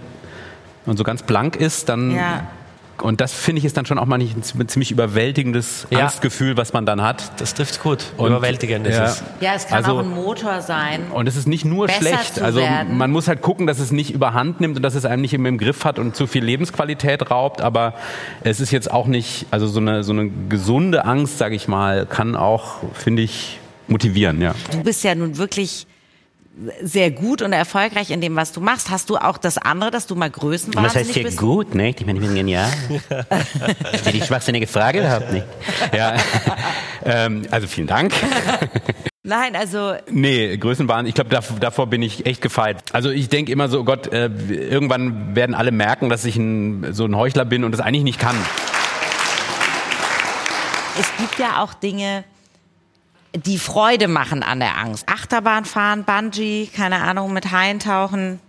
und 0.87 0.97
so 0.97 1.05
ganz 1.05 1.23
blank 1.23 1.57
ist, 1.57 1.89
dann 1.89 2.11
Ja. 2.15 2.47
und 3.03 3.21
das 3.21 3.33
finde 3.33 3.59
ich 3.59 3.65
ist 3.65 3.77
dann 3.77 3.87
schon 3.87 3.99
auch 3.99 4.07
mal 4.07 4.19
nicht 4.19 4.37
ein 4.37 4.69
ziemlich 4.69 4.91
überwältigendes 4.93 5.87
Ja. 5.91 6.01
Angstgefühl, 6.01 6.57
was 6.57 6.73
man 6.73 6.87
dann 6.87 7.03
hat. 7.03 7.41
Das 7.41 7.55
trifft 7.55 7.83
gut. 7.83 8.05
Und- 8.17 8.29
Überwältigend 8.29 8.87
ist 8.87 8.97
ja. 8.97 9.05
es. 9.07 9.23
Ja, 9.41 9.55
es 9.55 9.67
kann 9.67 9.79
Also- 9.79 9.95
auch 9.97 9.99
ein 10.01 10.11
Motor 10.11 10.61
sein. 10.61 11.01
Und 11.13 11.27
es 11.27 11.35
ist 11.37 11.49
nicht 11.49 11.65
nur 11.65 11.89
schlecht. 11.89 12.41
Also 12.41 12.61
werden. 12.61 12.97
man 12.97 13.11
muss 13.11 13.27
halt 13.27 13.43
gucken, 13.43 13.67
dass 13.67 13.79
es 13.81 13.91
nicht 13.91 14.13
überhand 14.13 14.61
nimmt 14.61 14.77
und 14.77 14.83
dass 14.83 14.95
es 14.95 15.05
einem 15.05 15.23
nicht 15.23 15.35
immer 15.35 15.49
im 15.49 15.59
Griff 15.59 15.85
hat 15.85 15.99
und 15.99 16.15
zu 16.15 16.27
viel 16.27 16.45
Lebensqualität 16.45 17.31
raubt. 17.31 17.63
Aber 17.63 17.95
es 18.43 18.61
ist 18.61 18.71
jetzt 18.71 18.91
auch 18.91 19.07
nicht, 19.07 19.47
also 19.51 19.67
so 19.67 19.81
eine, 19.81 20.05
so 20.05 20.13
eine 20.13 20.31
gesunde 20.49 21.05
Angst, 21.05 21.39
sage 21.39 21.57
ich 21.57 21.67
mal, 21.67 22.07
kann 22.07 22.37
auch, 22.37 22.77
finde 22.95 23.23
ich, 23.23 23.59
motivieren. 23.89 24.41
Ja. 24.41 24.55
Du 24.71 24.83
bist 24.83 25.03
ja 25.05 25.15
nun 25.15 25.37
wirklich 25.37 25.87
sehr 26.83 27.11
gut 27.11 27.43
und 27.43 27.53
erfolgreich 27.53 28.11
in 28.11 28.21
dem, 28.21 28.37
was 28.37 28.53
du 28.53 28.61
machst. 28.61 28.91
Hast 28.91 29.11
du 29.11 29.17
auch 29.17 29.39
das 29.39 29.59
andere, 29.59 29.91
dass 29.91 30.07
du 30.07 30.15
mal 30.15 30.31
größenwahnsinnig 30.31 30.95
Was 30.95 30.95
heißt 30.95 31.11
hier 31.11 31.25
bist? 31.25 31.39
gut, 31.39 31.75
nicht? 31.75 32.01
Ich 32.01 32.07
meine, 32.07 32.19
ich 32.21 32.25
bin 32.25 32.35
genial. 32.35 32.71
Ist 33.93 34.13
die 34.13 34.23
schwachsinnige 34.23 34.67
Frage 34.67 35.01
überhaupt 35.01 35.33
nicht? 35.33 35.47
ja. 35.93 36.17
ähm, 37.05 37.43
also 37.51 37.67
vielen 37.67 37.89
Dank. 37.89 38.13
Nein, 39.25 39.57
also 39.57 39.95
Nee, 40.11 40.57
Größenwahn, 40.57 41.07
ich 41.07 41.15
glaube, 41.15 41.31
davor, 41.31 41.59
davor 41.59 41.87
bin 41.87 42.03
ich 42.03 42.27
echt 42.27 42.41
gefeit. 42.43 42.83
Also 42.93 43.11
ich 43.11 43.29
denke 43.29 43.51
immer 43.51 43.69
so, 43.69 43.81
oh 43.81 43.85
Gott, 43.85 44.13
äh, 44.13 44.27
irgendwann 44.27 45.35
werden 45.35 45.55
alle 45.55 45.73
merken, 45.73 46.09
dass 46.09 46.25
ich 46.25 46.37
ein, 46.37 46.93
so 46.93 47.07
ein 47.07 47.17
Heuchler 47.17 47.45
bin 47.45 47.65
und 47.65 47.73
das 47.73 47.81
eigentlich 47.81 48.05
nicht 48.05 48.21
kann. 48.21 48.37
es 51.01 51.07
gibt 51.19 51.39
ja 51.39 51.63
auch 51.63 51.75
Dinge, 51.75 52.25
die 53.35 53.59
Freude 53.59 54.09
machen 54.09 54.43
an 54.43 54.61
der 54.61 54.79
Angst. 54.79 55.09
Achterbahn 55.09 55.65
fahren, 55.65 56.05
Bungee, 56.05 56.69
keine 56.75 57.03
Ahnung, 57.03 57.33
mit 57.33 57.51
Haien 57.51 57.81
tauchen, 57.81 58.41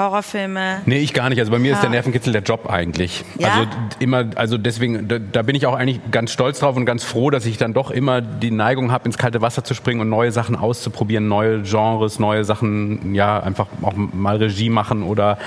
Horrorfilme? 0.00 0.80
Nee, 0.86 0.98
ich 0.98 1.12
gar 1.12 1.28
nicht. 1.28 1.38
Also 1.38 1.52
bei 1.52 1.58
mir 1.58 1.72
ist 1.72 1.78
Ja. 1.78 1.82
der 1.82 1.90
Nervenkitzel 1.90 2.32
der 2.32 2.42
Job 2.42 2.68
eigentlich. 2.70 3.24
Ja? 3.38 3.48
Also 3.48 3.66
immer, 3.98 4.24
also 4.36 4.58
deswegen, 4.58 5.06
da, 5.08 5.18
da 5.18 5.42
bin 5.42 5.54
ich 5.54 5.66
auch 5.66 5.74
eigentlich 5.74 6.00
ganz 6.10 6.32
stolz 6.32 6.58
drauf 6.60 6.76
und 6.76 6.86
ganz 6.86 7.04
froh, 7.04 7.30
dass 7.30 7.46
ich 7.46 7.58
dann 7.58 7.74
doch 7.74 7.90
immer 7.90 8.20
die 8.20 8.50
Neigung 8.50 8.90
habe, 8.92 9.04
ins 9.04 9.18
kalte 9.18 9.40
Wasser 9.42 9.62
zu 9.62 9.74
springen 9.74 10.00
und 10.00 10.08
neue 10.08 10.32
Sachen 10.32 10.56
auszuprobieren, 10.56 11.28
neue 11.28 11.62
Genres, 11.62 12.18
neue 12.18 12.44
Sachen, 12.44 13.14
ja, 13.14 13.40
einfach 13.40 13.66
auch 13.82 13.92
mal 13.94 14.36
Regie 14.36 14.70
machen 14.70 15.02
oder 15.02 15.38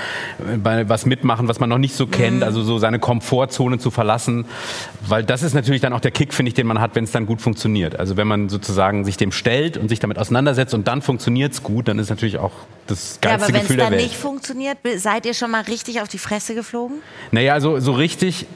äh, 0.64 0.84
was 0.88 1.04
mitmachen, 1.06 1.48
was 1.48 1.60
man 1.60 1.68
noch 1.68 1.78
nicht 1.78 1.94
so 1.96 2.06
kennt, 2.06 2.36
Mhm. 2.38 2.42
also 2.44 2.62
so 2.62 2.78
seine 2.78 2.98
Komfortzone 2.98 3.78
zu 3.78 3.90
verlassen. 3.90 4.44
Weil 5.06 5.24
das 5.24 5.42
ist 5.42 5.54
natürlich 5.54 5.80
dann 5.80 5.92
auch 5.92 6.00
der 6.00 6.10
Kick, 6.12 6.32
finde 6.32 6.48
ich, 6.48 6.54
den 6.54 6.66
man 6.66 6.80
hat, 6.80 6.94
wenn 6.94 7.04
es 7.04 7.12
dann 7.12 7.26
gut 7.26 7.42
funktioniert. 7.42 7.98
Also 7.98 8.16
wenn 8.16 8.26
man 8.28 8.48
sozusagen 8.48 9.04
sich 9.04 9.16
dem 9.16 9.32
stellt 9.32 9.76
und 9.76 9.88
sich 9.88 9.98
damit 10.00 10.18
auseinandersetzt 10.18 10.74
und 10.74 10.86
dann 10.88 11.02
funktioniert 11.02 11.52
es 11.52 11.62
gut, 11.62 11.88
dann 11.88 11.98
ist 11.98 12.08
natürlich 12.10 12.38
auch 12.38 12.52
das 12.86 13.18
Ja, 13.22 13.30
geilste 13.30 13.44
aber 13.46 13.54
wenn 13.54 13.56
es 13.56 13.62
Gefühl 13.62 13.76
der 13.78 13.90
Welt. 13.90 14.00
Funktioniert, 14.44 14.78
seid 14.96 15.24
ihr 15.26 15.34
schon 15.34 15.50
mal 15.50 15.62
richtig 15.62 16.00
auf 16.02 16.08
die 16.08 16.18
Fresse 16.18 16.54
geflogen? 16.54 16.98
Naja, 17.30 17.60
so, 17.60 17.80
so 17.80 17.92
richtig. 17.92 18.46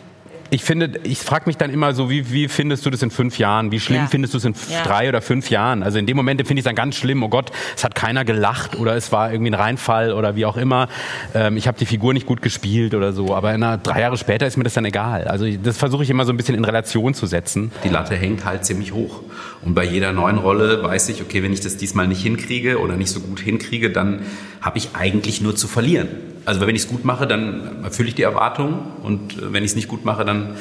Ich 0.50 0.64
finde, 0.64 0.98
ich 1.02 1.18
frage 1.18 1.44
mich 1.46 1.58
dann 1.58 1.70
immer 1.70 1.92
so, 1.92 2.08
wie, 2.08 2.32
wie 2.32 2.48
findest 2.48 2.86
du 2.86 2.88
das 2.88 3.02
in 3.02 3.10
fünf 3.10 3.36
Jahren? 3.38 3.70
Wie 3.70 3.78
schlimm 3.80 4.00
Ja. 4.02 4.06
findest 4.06 4.32
du 4.32 4.38
es 4.38 4.46
in 4.46 4.54
Ja. 4.70 4.82
drei 4.82 5.06
oder 5.10 5.20
fünf 5.20 5.50
Jahren? 5.50 5.82
Also 5.82 5.98
in 5.98 6.06
dem 6.06 6.16
Moment 6.16 6.40
finde 6.46 6.54
ich 6.54 6.60
es 6.60 6.64
dann 6.64 6.74
ganz 6.74 6.96
schlimm. 6.96 7.22
Oh 7.22 7.28
Gott, 7.28 7.50
es 7.76 7.84
hat 7.84 7.94
keiner 7.94 8.24
gelacht 8.24 8.74
oder 8.74 8.96
es 8.96 9.12
war 9.12 9.30
irgendwie 9.30 9.50
ein 9.50 9.54
Reinfall 9.54 10.10
oder 10.14 10.36
wie 10.36 10.46
auch 10.46 10.56
immer. 10.56 10.88
Ähm, 11.34 11.58
ich 11.58 11.68
habe 11.68 11.78
die 11.78 11.84
Figur 11.84 12.14
nicht 12.14 12.24
gut 12.24 12.40
gespielt 12.40 12.94
oder 12.94 13.12
so. 13.12 13.34
Aber 13.34 13.54
in 13.54 13.62
einer, 13.62 13.76
drei 13.76 14.00
Jahre 14.00 14.16
später 14.16 14.46
ist 14.46 14.56
mir 14.56 14.64
das 14.64 14.72
dann 14.72 14.86
egal. 14.86 15.24
Also 15.24 15.44
das 15.62 15.76
versuche 15.76 16.02
ich 16.02 16.08
immer 16.08 16.24
so 16.24 16.32
ein 16.32 16.38
bisschen 16.38 16.54
in 16.54 16.64
Relation 16.64 17.12
zu 17.12 17.26
setzen. 17.26 17.70
Die 17.84 17.90
Latte 17.90 18.14
hängt 18.16 18.46
halt 18.46 18.64
ziemlich 18.64 18.92
hoch. 18.94 19.20
Und 19.68 19.74
bei 19.74 19.84
jeder 19.84 20.14
neuen 20.14 20.38
Rolle 20.38 20.82
weiß 20.82 21.10
ich, 21.10 21.20
okay, 21.20 21.42
wenn 21.42 21.52
ich 21.52 21.60
das 21.60 21.76
diesmal 21.76 22.08
nicht 22.08 22.22
hinkriege 22.22 22.78
oder 22.78 22.96
nicht 22.96 23.10
so 23.10 23.20
gut 23.20 23.38
hinkriege, 23.38 23.90
dann 23.90 24.22
habe 24.62 24.78
ich 24.78 24.94
eigentlich 24.94 25.42
nur 25.42 25.56
zu 25.56 25.68
verlieren. 25.68 26.08
Also 26.46 26.62
wenn 26.62 26.74
ich 26.74 26.84
es 26.84 26.88
gut 26.88 27.04
mache, 27.04 27.26
dann 27.26 27.84
erfülle 27.84 28.08
ich 28.08 28.14
die 28.14 28.22
Erwartungen 28.22 28.78
und 29.02 29.36
äh, 29.36 29.52
wenn 29.52 29.62
ich 29.62 29.72
es 29.72 29.76
nicht 29.76 29.88
gut 29.88 30.06
mache, 30.06 30.24
dann, 30.24 30.56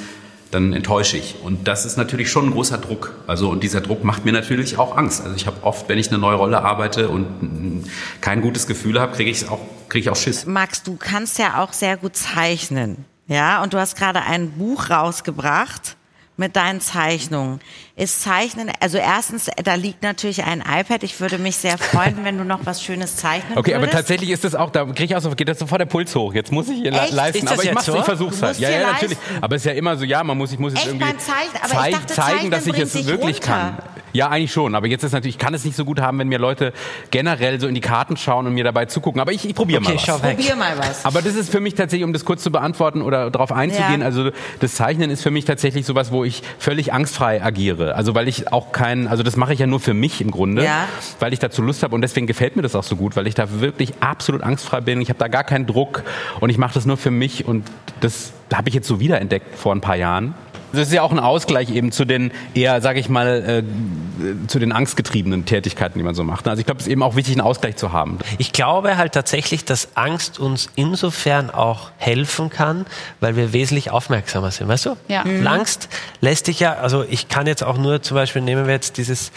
dann 0.51 0.73
enttäusche 0.73 1.15
ich. 1.15 1.35
Und 1.41 1.69
das 1.69 1.85
ist 1.85 1.95
natürlich 1.95 2.29
schon 2.29 2.47
ein 2.47 2.51
großer 2.51 2.79
Druck. 2.79 3.15
Also 3.27 3.47
und 3.47 3.63
dieser 3.63 3.79
Druck 3.79 4.03
macht 4.03 4.25
mir 4.25 4.33
natürlich 4.33 4.77
auch 4.77 4.97
Angst. 4.97 5.23
Also 5.23 5.37
ich 5.37 5.47
habe 5.47 5.63
oft, 5.63 5.87
wenn 5.87 5.97
ich 5.97 6.09
eine 6.09 6.17
neue 6.17 6.35
Rolle 6.35 6.61
arbeite 6.61 7.07
und 7.07 7.85
kein 8.19 8.41
gutes 8.41 8.67
Gefühl 8.67 8.99
habe, 8.99 9.15
kriege 9.15 9.31
ich 9.31 9.47
auch, 9.47 9.61
kriege 9.87 10.01
ich 10.01 10.09
auch 10.09 10.17
Schiss. 10.17 10.45
Max, 10.45 10.83
du 10.83 10.97
kannst 10.97 11.39
ja 11.39 11.63
auch 11.63 11.71
sehr 11.71 11.95
gut 11.95 12.17
zeichnen. 12.17 13.05
Ja, 13.29 13.63
und 13.63 13.73
du 13.73 13.77
hast 13.77 13.95
gerade 13.95 14.23
ein 14.23 14.51
Buch 14.51 14.89
rausgebracht 14.89 15.96
mit 16.37 16.55
deinen 16.55 16.81
Zeichnungen. 16.81 17.59
Ist 17.95 18.21
Zeichnen, 18.21 18.71
also 18.79 18.99
erstens, 18.99 19.49
da 19.63 19.73
liegt 19.73 20.03
natürlich 20.03 20.43
ein 20.43 20.61
iPad. 20.61 21.01
Ich 21.01 21.19
würde 21.19 21.39
mich 21.39 21.55
sehr 21.57 21.79
freuen, 21.79 22.23
wenn 22.23 22.37
du 22.37 22.43
noch 22.43 22.59
was 22.65 22.83
Schönes 22.83 23.15
zeichnen 23.15 23.57
Okay, 23.57 23.73
aber 23.73 23.83
würdest. 23.83 23.97
tatsächlich 23.97 24.29
ist 24.29 24.43
das 24.43 24.53
auch, 24.53 24.69
da 24.69 24.85
kriege 24.85 25.05
ich 25.05 25.15
auch 25.15 25.21
so, 25.21 25.31
geht 25.31 25.49
das 25.49 25.57
sofort 25.57 25.81
der 25.81 25.87
Puls 25.87 26.15
hoch. 26.15 26.33
Jetzt 26.35 26.51
muss 26.51 26.69
ich 26.69 26.77
hier 26.81 26.91
le- 26.91 26.99
Echt? 26.99 27.11
leisten. 27.13 27.37
Ist 27.39 27.45
das 27.45 27.51
aber 27.53 27.61
ich 27.61 27.65
jetzt 27.65 27.73
mach's, 27.75 27.85
so? 27.87 27.97
ich 27.97 28.03
versuch's 28.05 28.41
halt. 28.43 28.59
Ja, 28.59 28.69
ja, 28.69 28.91
natürlich. 28.91 29.17
leisten. 29.17 29.43
Aber 29.43 29.55
es 29.55 29.61
ist 29.63 29.65
ja 29.65 29.71
immer 29.73 29.97
so, 29.97 30.05
ja, 30.05 30.23
man 30.23 30.37
muss, 30.37 30.51
ich 30.51 30.59
muss 30.59 30.73
es 30.73 30.79
Echt 30.79 30.87
irgendwie? 30.89 31.05
Aber 31.05 31.15
ich 31.17 31.23
zeig- 31.23 31.91
dachte, 31.91 32.13
zeigen, 32.13 32.29
Zeichnen 32.31 32.51
dass 32.51 32.67
ich 32.67 32.77
es 32.77 32.93
wirklich 33.07 33.37
runter. 33.37 33.47
kann. 33.47 33.77
Ja, 34.13 34.29
eigentlich 34.29 34.51
schon. 34.51 34.73
Aber 34.75 34.87
jetzt 34.87 35.03
ist 35.03 35.11
natürlich, 35.11 35.35
ich 35.35 35.39
kann 35.39 35.53
es 35.53 35.65
nicht 35.65 35.75
so 35.75 35.85
gut 35.85 35.99
haben, 35.99 36.17
wenn 36.19 36.27
mir 36.27 36.39
Leute 36.39 36.73
generell 37.11 37.59
so 37.59 37.67
in 37.67 37.75
die 37.75 37.81
Karten 37.81 38.15
schauen 38.17 38.47
und 38.47 38.53
mir 38.53 38.63
dabei 38.63 38.85
zugucken. 38.85 39.19
Aber 39.21 39.31
ich, 39.31 39.47
ich 39.47 39.53
probiere 39.53 39.81
Okay, 39.81 39.89
mal 39.89 39.95
was. 39.95 40.05
schau 40.05 40.23
weg. 40.23 40.37
Probier 40.37 40.55
mal 40.55 40.77
was. 40.77 41.03
Aber 41.05 41.21
das 41.21 41.35
ist 41.35 41.51
für 41.51 41.59
mich 41.59 41.75
tatsächlich, 41.75 42.05
um 42.05 42.13
das 42.13 42.25
kurz 42.25 42.41
zu 42.41 42.51
beantworten 42.51 43.01
oder 43.01 43.29
darauf 43.31 43.51
einzugehen, 43.51 44.01
Ja. 44.01 44.05
also 44.07 44.29
das 44.59 44.75
Zeichnen 44.75 45.09
ist 45.11 45.21
für 45.23 45.29
mich 45.31 45.45
tatsächlich 45.45 45.85
sowas, 45.85 46.11
wo 46.11 46.23
ich 46.27 46.43
völlig 46.59 46.93
angstfrei 46.93 47.41
agiere. 47.43 47.95
Also 47.95 48.13
weil 48.15 48.27
ich 48.27 48.51
auch 48.51 48.71
keinen, 48.71 49.07
also 49.07 49.23
das 49.23 49.35
mache 49.35 49.53
ich 49.53 49.59
ja 49.59 49.67
nur 49.67 49.79
für 49.79 49.93
mich 49.93 50.21
im 50.21 50.31
Grunde, 50.31 50.63
Ja. 50.63 50.85
weil 51.19 51.33
ich 51.33 51.39
dazu 51.39 51.61
Lust 51.61 51.83
habe 51.83 51.95
und 51.95 52.01
deswegen 52.01 52.27
gefällt 52.27 52.55
mir 52.55 52.61
das 52.61 52.75
auch 52.75 52.83
so 52.83 52.95
gut, 52.95 53.15
weil 53.15 53.27
ich 53.27 53.35
da 53.35 53.59
wirklich 53.61 53.93
absolut 54.01 54.43
angstfrei 54.43 54.81
bin. 54.81 55.01
Ich 55.01 55.09
habe 55.09 55.19
da 55.19 55.27
gar 55.27 55.43
keinen 55.43 55.65
Druck 55.65 56.03
und 56.39 56.49
ich 56.49 56.57
mache 56.57 56.73
das 56.73 56.85
nur 56.85 56.97
für 56.97 57.11
mich 57.11 57.45
und 57.45 57.63
das 58.01 58.33
habe 58.53 58.69
ich 58.69 58.75
jetzt 58.75 58.87
so 58.87 58.99
wiederentdeckt 58.99 59.55
vor 59.57 59.73
ein 59.73 59.81
paar 59.81 59.95
Jahren. 59.95 60.35
Das 60.71 60.87
ist 60.87 60.93
ja 60.93 61.01
auch 61.01 61.11
ein 61.11 61.19
Ausgleich 61.19 61.69
eben 61.69 61.91
zu 61.91 62.05
den 62.05 62.31
eher, 62.53 62.81
sage 62.81 62.99
ich 62.99 63.09
mal, 63.09 63.63
äh, 63.63 64.47
zu 64.47 64.59
den 64.59 64.71
angstgetriebenen 64.71 65.45
Tätigkeiten, 65.45 65.97
die 65.97 66.03
man 66.03 66.15
so 66.15 66.23
macht. 66.23 66.47
Also 66.47 66.59
ich 66.59 66.65
glaube, 66.65 66.79
es 66.79 66.87
ist 66.87 66.91
eben 66.91 67.03
auch 67.03 67.15
wichtig, 67.15 67.35
einen 67.35 67.41
Ausgleich 67.41 67.75
zu 67.75 67.91
haben. 67.91 68.19
Ich 68.37 68.51
glaube 68.51 68.97
halt 68.97 69.13
tatsächlich, 69.13 69.65
dass 69.65 69.89
Angst 69.95 70.39
uns 70.39 70.69
insofern 70.75 71.49
auch 71.49 71.91
helfen 71.97 72.49
kann, 72.49 72.85
weil 73.19 73.35
wir 73.35 73.53
wesentlich 73.53 73.91
aufmerksamer 73.91 74.51
sind, 74.51 74.67
weißt 74.67 74.87
du? 74.87 74.97
Ja. 75.07 75.23
Und 75.23 75.45
Angst 75.47 75.89
lässt 76.21 76.47
dich 76.47 76.59
ja, 76.59 76.73
also 76.73 77.05
ich 77.07 77.29
kann 77.29 77.47
jetzt 77.47 77.63
auch 77.63 77.77
nur 77.77 78.01
zum 78.01 78.15
Beispiel, 78.15 78.41
nehmen 78.41 78.65
wir 78.65 78.73
jetzt 78.73 78.97
dieses 78.97 79.31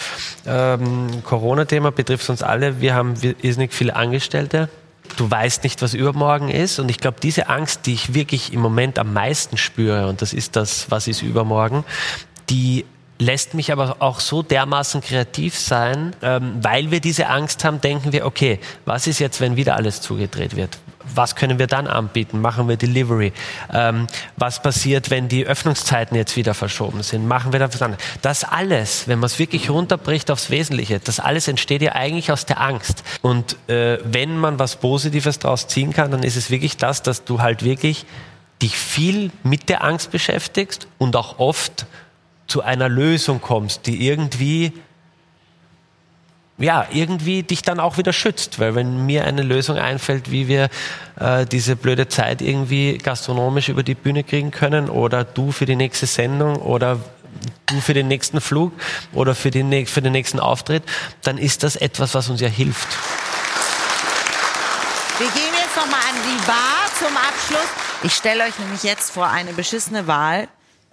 ähm, 0.47 1.23
Corona-Thema, 1.25 1.93
betrifft 1.93 2.29
uns 2.31 2.43
alle, 2.43 2.81
wir 2.81 2.95
haben 2.95 3.15
irrsinnig 3.43 3.73
viele 3.73 3.97
Angestellte. 3.97 4.69
Du 5.17 5.31
weißt 5.31 5.65
nicht, 5.65 5.83
was 5.83 5.95
übermorgen 5.95 6.49
ist. 6.49 6.79
Und 6.79 6.91
ich 6.91 6.99
glaube, 6.99 7.19
diese 7.23 7.49
Angst, 7.49 7.87
die 7.87 7.95
ich 7.95 8.15
wirklich 8.15 8.53
im 8.53 8.61
Moment 8.61 8.99
am 8.99 9.13
meisten 9.13 9.57
spüre, 9.57 10.09
und 10.09 10.23
das 10.23 10.33
ist 10.33 10.57
das, 10.57 10.91
was 10.91 11.09
ist 11.09 11.23
übermorgen, 11.23 11.85
die 12.49 12.85
lässt 13.19 13.55
mich 13.55 13.71
aber 13.71 13.97
auch 14.01 14.19
so 14.19 14.43
dermaßen 14.43 15.03
kreativ 15.03 15.57
sein, 15.57 16.17
ähm, 16.23 16.55
weil 16.63 16.91
wir 16.91 17.01
diese 17.01 17.29
Angst 17.29 17.65
haben, 17.65 17.81
denken 17.81 18.13
wir, 18.13 18.25
okay, 18.25 18.59
was 18.87 19.07
ist 19.07 19.19
jetzt, 19.19 19.41
wenn 19.41 19.57
wieder 19.57 19.77
alles 19.77 20.01
zugedreht 20.01 20.57
wird? 20.57 20.79
Was 21.15 21.35
können 21.35 21.59
wir 21.59 21.67
dann 21.67 21.87
anbieten? 21.87 22.41
Machen 22.41 22.69
wir 22.69 22.77
Delivery? 22.77 23.33
Ähm, 23.73 24.07
was 24.37 24.63
passiert, 24.63 25.11
wenn 25.11 25.29
die 25.29 25.47
Öffnungszeiten 25.47 26.17
jetzt 26.17 26.37
wieder 26.37 26.55
verschoben 26.55 27.03
sind? 27.03 27.27
Machen 27.27 27.53
wir 27.53 27.61
da 27.61 27.73
was 27.73 27.81
anderes? 27.81 28.03
Das 28.23 28.45
alles, 28.45 29.09
wenn 29.09 29.19
man 29.19 29.27
es 29.27 29.39
wirklich 29.39 29.71
runterbricht 29.71 30.31
aufs 30.31 30.51
Wesentliche, 30.51 31.01
das 31.01 31.19
alles 31.21 31.49
entsteht 31.49 31.83
ja 31.83 31.93
eigentlich 31.93 32.31
aus 32.33 32.47
der 32.47 32.61
Angst. 32.61 33.03
Und 33.23 33.57
äh, 33.69 33.99
wenn 34.05 34.39
man 34.39 34.59
was 34.59 34.77
Positives 34.77 35.39
daraus 35.39 35.69
ziehen 35.69 35.93
kann, 35.93 36.11
dann 36.11 36.23
ist 36.23 36.37
es 36.37 36.51
wirklich 36.51 36.77
das, 36.77 37.03
dass 37.03 37.25
du 37.25 37.41
halt 37.41 37.65
wirklich 37.65 38.05
dich 38.61 38.77
viel 38.77 39.31
mit 39.43 39.69
der 39.69 39.85
Angst 39.85 40.11
beschäftigst 40.11 40.87
und 40.99 41.17
auch 41.17 41.39
oft 41.39 41.87
zu 42.47 42.63
einer 42.63 42.89
Lösung 42.89 43.41
kommst, 43.41 43.87
die 43.87 44.07
irgendwie 44.07 44.73
ja, 46.61 46.87
irgendwie 46.93 47.43
dich 47.43 47.63
dann 47.63 47.81
auch 47.81 47.97
wieder 47.99 48.13
schützt. 48.13 48.59
Weil 48.61 48.75
wenn 48.75 49.07
mir 49.07 49.25
eine 49.25 49.43
Lösung 49.43 49.77
einfällt, 49.79 50.31
wie 50.31 50.47
wir 50.47 50.69
äh, 51.19 51.45
diese 51.47 51.75
blöde 51.75 52.07
Zeit 52.09 52.43
irgendwie 52.43 52.99
gastronomisch 52.99 53.69
über 53.69 53.83
die 53.83 53.95
Bühne 53.95 54.23
kriegen 54.23 54.51
können 54.51 54.89
oder 54.89 55.25
du 55.25 55.51
für 55.53 55.67
die 55.67 55.77
nächste 55.77 56.07
Sendung 56.07 56.57
oder 56.57 57.01
du 57.67 57.81
für 57.81 57.95
den 57.95 58.09
nächsten 58.09 58.41
Flug 58.41 58.73
oder 59.13 59.35
für, 59.35 59.51
die, 59.51 59.63
nä- 59.63 59.87
für 59.87 60.03
den 60.03 60.13
nächsten 60.13 60.39
Auftritt, 60.41 60.83
dann 61.23 61.39
ist 61.39 61.63
das 61.63 61.77
etwas, 61.77 62.15
was 62.15 62.29
uns 62.29 62.41
ja 62.41 62.49
hilft. 62.49 62.89
Wir 65.19 65.29
gehen 65.29 65.53
jetzt 65.63 65.77
noch 65.77 65.87
mal 65.87 65.97
an 65.99 66.17
die 66.25 66.47
Bar 66.47 66.87
zum 66.99 67.17
Abschluss. 67.17 67.71
Ich 68.03 68.15
stelle 68.15 68.45
euch 68.45 68.59
nämlich 68.59 68.83
jetzt 68.83 69.11
vor 69.13 69.29
eine 69.29 69.53
beschissene 69.53 70.07
Wahl. 70.07 70.49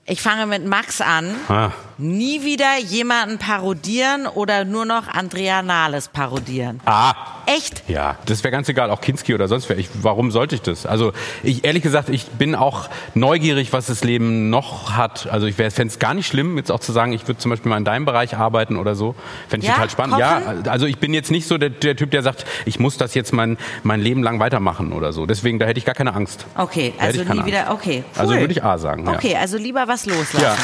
Ich 0.10 0.22
fange 0.22 0.46
mit 0.46 0.66
Max 0.66 1.02
an. 1.02 1.36
Ah. 1.50 1.72
Nie 1.98 2.42
wieder 2.46 2.78
jemanden 2.78 3.40
parodieren 3.40 4.26
oder 4.26 4.64
nur 4.64 4.86
noch 4.86 5.10
Andrea 5.10 5.62
Nahles 5.62 6.08
parodieren. 6.08 6.80
Ah, 6.86 7.14
Echt? 7.48 7.84
Ja, 7.88 8.18
das 8.26 8.44
wäre 8.44 8.52
ganz 8.52 8.68
egal, 8.68 8.92
auch 8.92 9.00
Kinski 9.00 9.34
oder 9.34 9.48
sonst 9.48 9.70
wer. 9.70 9.78
Ich, 9.78 9.88
warum 10.02 10.32
sollte 10.32 10.54
ich 10.56 10.62
das? 10.62 10.86
Also 10.86 11.14
ich 11.44 11.64
ehrlich 11.64 11.82
gesagt, 11.82 12.10
ich 12.10 12.26
bin 12.26 12.56
auch 12.56 12.90
neugierig, 13.14 13.72
was 13.72 13.86
das 13.88 14.04
Leben 14.04 14.50
noch 14.50 14.92
hat. 14.98 15.28
Also 15.32 15.48
ich 15.48 15.56
fände 15.56 15.86
es 15.86 15.98
gar 15.98 16.14
nicht 16.14 16.28
schlimm, 16.28 16.58
jetzt 16.58 16.72
auch 16.72 16.82
zu 16.82 16.92
sagen, 16.92 17.14
ich 17.14 17.26
würde 17.28 17.40
zum 17.40 17.50
Beispiel 17.52 17.70
mal 17.70 17.78
in 17.78 17.86
deinem 17.86 18.04
Bereich 18.04 18.36
arbeiten 18.36 18.76
oder 18.76 18.96
so. 18.96 19.16
Fände 19.48 19.64
ich 19.66 19.70
Ja? 19.70 19.76
total 19.76 19.90
spannend. 19.90 20.16
Kochen? 20.18 20.66
Ja, 20.66 20.72
also 20.72 20.86
ich 20.88 20.98
bin 20.98 21.14
jetzt 21.14 21.32
nicht 21.32 21.48
so 21.48 21.58
der, 21.58 21.70
der 21.70 21.96
Typ, 21.96 22.12
der 22.12 22.22
sagt, 22.22 22.46
ich 22.66 22.80
muss 22.80 22.98
das 22.98 23.14
jetzt 23.14 23.32
mein, 23.32 23.58
mein 23.84 24.02
Leben 24.02 24.24
lang 24.24 24.40
weitermachen 24.42 24.92
oder 24.92 25.14
so. 25.14 25.26
Deswegen, 25.26 25.58
da 25.58 25.66
hätte 25.66 25.78
ich 25.80 25.86
gar 25.86 25.96
keine 25.96 26.14
Angst. 26.16 26.46
Okay, 26.58 26.94
also 27.00 27.24
nie 27.24 27.46
wieder. 27.46 27.72
Okay, 27.72 28.04
cool. 28.16 28.22
Also 28.22 28.34
würde 28.36 28.52
ich 28.52 28.62
A 28.64 28.78
sagen. 28.78 29.06
Ja. 29.06 29.14
Okay, 29.14 29.38
also 29.38 29.58
lieber 29.58 29.88
was 29.88 30.06
loslassen. 30.06 30.42
Ja. 30.42 30.56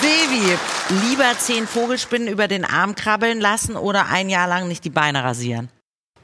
Sevi, 0.00 0.56
lieber 1.08 1.38
zehn 1.38 1.66
Vogelspinnen 1.66 2.28
über 2.28 2.48
den 2.48 2.64
Arm 2.64 2.94
krabbeln 2.94 3.40
lassen 3.40 3.76
oder 3.76 4.06
ein 4.06 4.30
Jahr 4.30 4.48
lang 4.48 4.66
nicht 4.68 4.84
die 4.84 4.90
Beine 4.90 5.22
rasieren? 5.22 5.68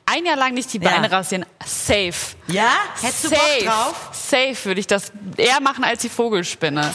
Ein 0.06 0.24
Jahr 0.26 0.36
lang 0.36 0.54
nicht 0.54 0.72
die 0.72 0.78
Ja. 0.78 0.90
Beine 0.90 1.10
rasieren. 1.12 1.44
Safe. 1.64 2.12
Ja? 2.48 2.70
Hättest 3.00 3.24
du 3.24 3.30
Bock 3.30 3.38
Safe. 3.38 3.64
drauf? 3.66 3.94
Safe 4.12 4.56
würde 4.64 4.80
ich 4.80 4.86
das 4.86 5.12
eher 5.36 5.60
machen 5.60 5.84
als 5.84 6.00
die 6.02 6.08
Vogelspinne. 6.08 6.94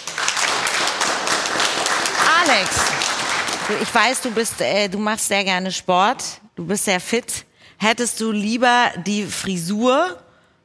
Alex, 2.41 2.69
ich 3.82 3.93
weiß, 3.95 4.21
du 4.21 4.32
bist, 4.32 4.60
äh, 4.60 4.88
du 4.89 4.97
machst 4.97 5.28
sehr 5.28 5.43
gerne 5.43 5.71
Sport, 5.71 6.23
du 6.56 6.65
bist 6.65 6.86
sehr 6.86 6.99
fit. 6.99 7.45
Hättest 7.78 8.19
du 8.19 8.32
lieber 8.32 8.91
die 9.06 9.25
Frisur 9.25 10.17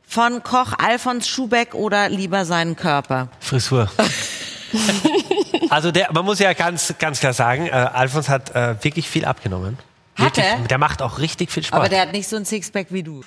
von 0.06 0.42
Koch 0.42 0.72
Alfons 0.78 1.28
Schubeck 1.28 1.74
oder 1.74 2.08
lieber 2.08 2.44
seinen 2.44 2.74
Körper? 2.74 3.28
Frisur. 3.38 3.90
also 5.70 5.90
der, 5.92 6.12
man 6.12 6.24
muss 6.24 6.38
ja 6.38 6.52
ganz, 6.52 6.94
ganz 6.98 7.20
klar 7.20 7.32
sagen, 7.32 7.66
äh, 7.66 7.70
Alfons 7.70 8.28
hat 8.28 8.54
äh, 8.54 8.82
wirklich 8.82 9.08
viel 9.08 9.24
abgenommen. 9.24 9.78
Hat 10.16 10.36
Wirklich, 10.36 10.44
er? 10.44 10.58
Der 10.58 10.78
macht 10.78 11.02
auch 11.02 11.18
richtig 11.18 11.50
viel 11.50 11.62
Sport. 11.62 11.80
Aber 11.80 11.88
der 11.88 12.02
hat 12.02 12.12
nicht 12.12 12.28
so 12.28 12.36
ein 12.36 12.44
Sixpack 12.44 12.88
wie 12.90 13.02
du. 13.02 13.22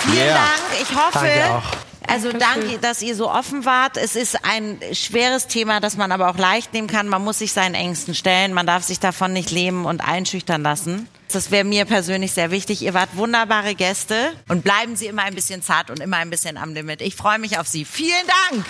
Vielen 0.00 0.16
Yeah. 0.18 0.34
Dank. 0.34 0.82
Ich 0.82 0.94
hoffe, 0.94 1.10
Danke 1.14 1.50
auch. 1.50 1.85
Also 2.08 2.32
danke, 2.32 2.78
dass 2.78 3.02
ihr 3.02 3.14
so 3.14 3.30
offen 3.30 3.64
wart. 3.64 3.96
Es 3.96 4.16
ist 4.16 4.44
ein 4.44 4.78
schweres 4.92 5.46
Thema, 5.46 5.80
das 5.80 5.96
man 5.96 6.12
aber 6.12 6.30
auch 6.30 6.38
leicht 6.38 6.72
nehmen 6.72 6.88
kann. 6.88 7.08
Man 7.08 7.24
muss 7.24 7.38
sich 7.38 7.52
seinen 7.52 7.74
Ängsten 7.74 8.14
stellen. 8.14 8.52
Man 8.52 8.66
darf 8.66 8.84
sich 8.84 9.00
davon 9.00 9.32
nicht 9.32 9.50
lähmen 9.50 9.84
und 9.84 10.00
einschüchtern 10.00 10.62
lassen. 10.62 11.08
Das 11.32 11.50
wäre 11.50 11.64
mir 11.64 11.84
persönlich 11.84 12.32
sehr 12.32 12.50
wichtig. 12.50 12.82
Ihr 12.82 12.94
wart 12.94 13.16
wunderbare 13.16 13.74
Gäste 13.74 14.32
und 14.48 14.62
bleiben 14.62 14.96
Sie 14.96 15.06
immer 15.06 15.22
ein 15.22 15.34
bisschen 15.34 15.62
zart 15.62 15.90
und 15.90 16.00
immer 16.00 16.18
ein 16.18 16.30
bisschen 16.30 16.56
am 16.56 16.72
Limit. 16.72 17.02
Ich 17.02 17.16
freue 17.16 17.38
mich 17.38 17.58
auf 17.58 17.66
Sie. 17.66 17.84
Vielen 17.84 18.26
Dank! 18.50 18.64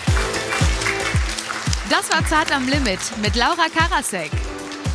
Das 1.90 2.10
war 2.10 2.26
Zart 2.26 2.50
am 2.52 2.66
Limit 2.66 2.98
mit 3.22 3.36
Laura 3.36 3.66
Karasek. 3.72 4.30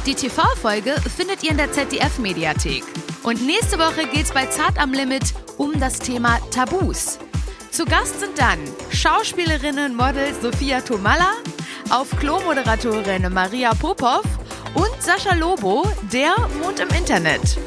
Die 0.05 0.15
TV-Folge 0.15 0.95
findet 1.15 1.43
ihr 1.43 1.51
in 1.51 1.57
der 1.57 1.71
ZDF-Mediathek. 1.71 2.83
Und 3.23 3.45
nächste 3.45 3.77
Woche 3.77 4.07
geht's 4.07 4.33
bei 4.33 4.47
Zart 4.47 4.77
am 4.79 4.91
Limit 4.91 5.33
um 5.57 5.79
das 5.79 5.99
Thema 5.99 6.39
Tabus. 6.49 7.19
Zu 7.71 7.85
Gast 7.85 8.19
sind 8.19 8.37
dann 8.37 8.59
Schauspielerinnen 8.89 9.95
Model 9.95 10.33
Sophia 10.41 10.81
Tomalla, 10.81 11.31
auf 11.89 12.09
Klo-Moderatorin 12.19 13.31
Maria 13.31 13.73
Popov 13.73 14.23
und 14.73 14.91
Sascha 15.01 15.33
Lobo, 15.35 15.87
der 16.11 16.33
wohnt 16.61 16.81
im 16.81 16.89
Internet. 16.89 17.57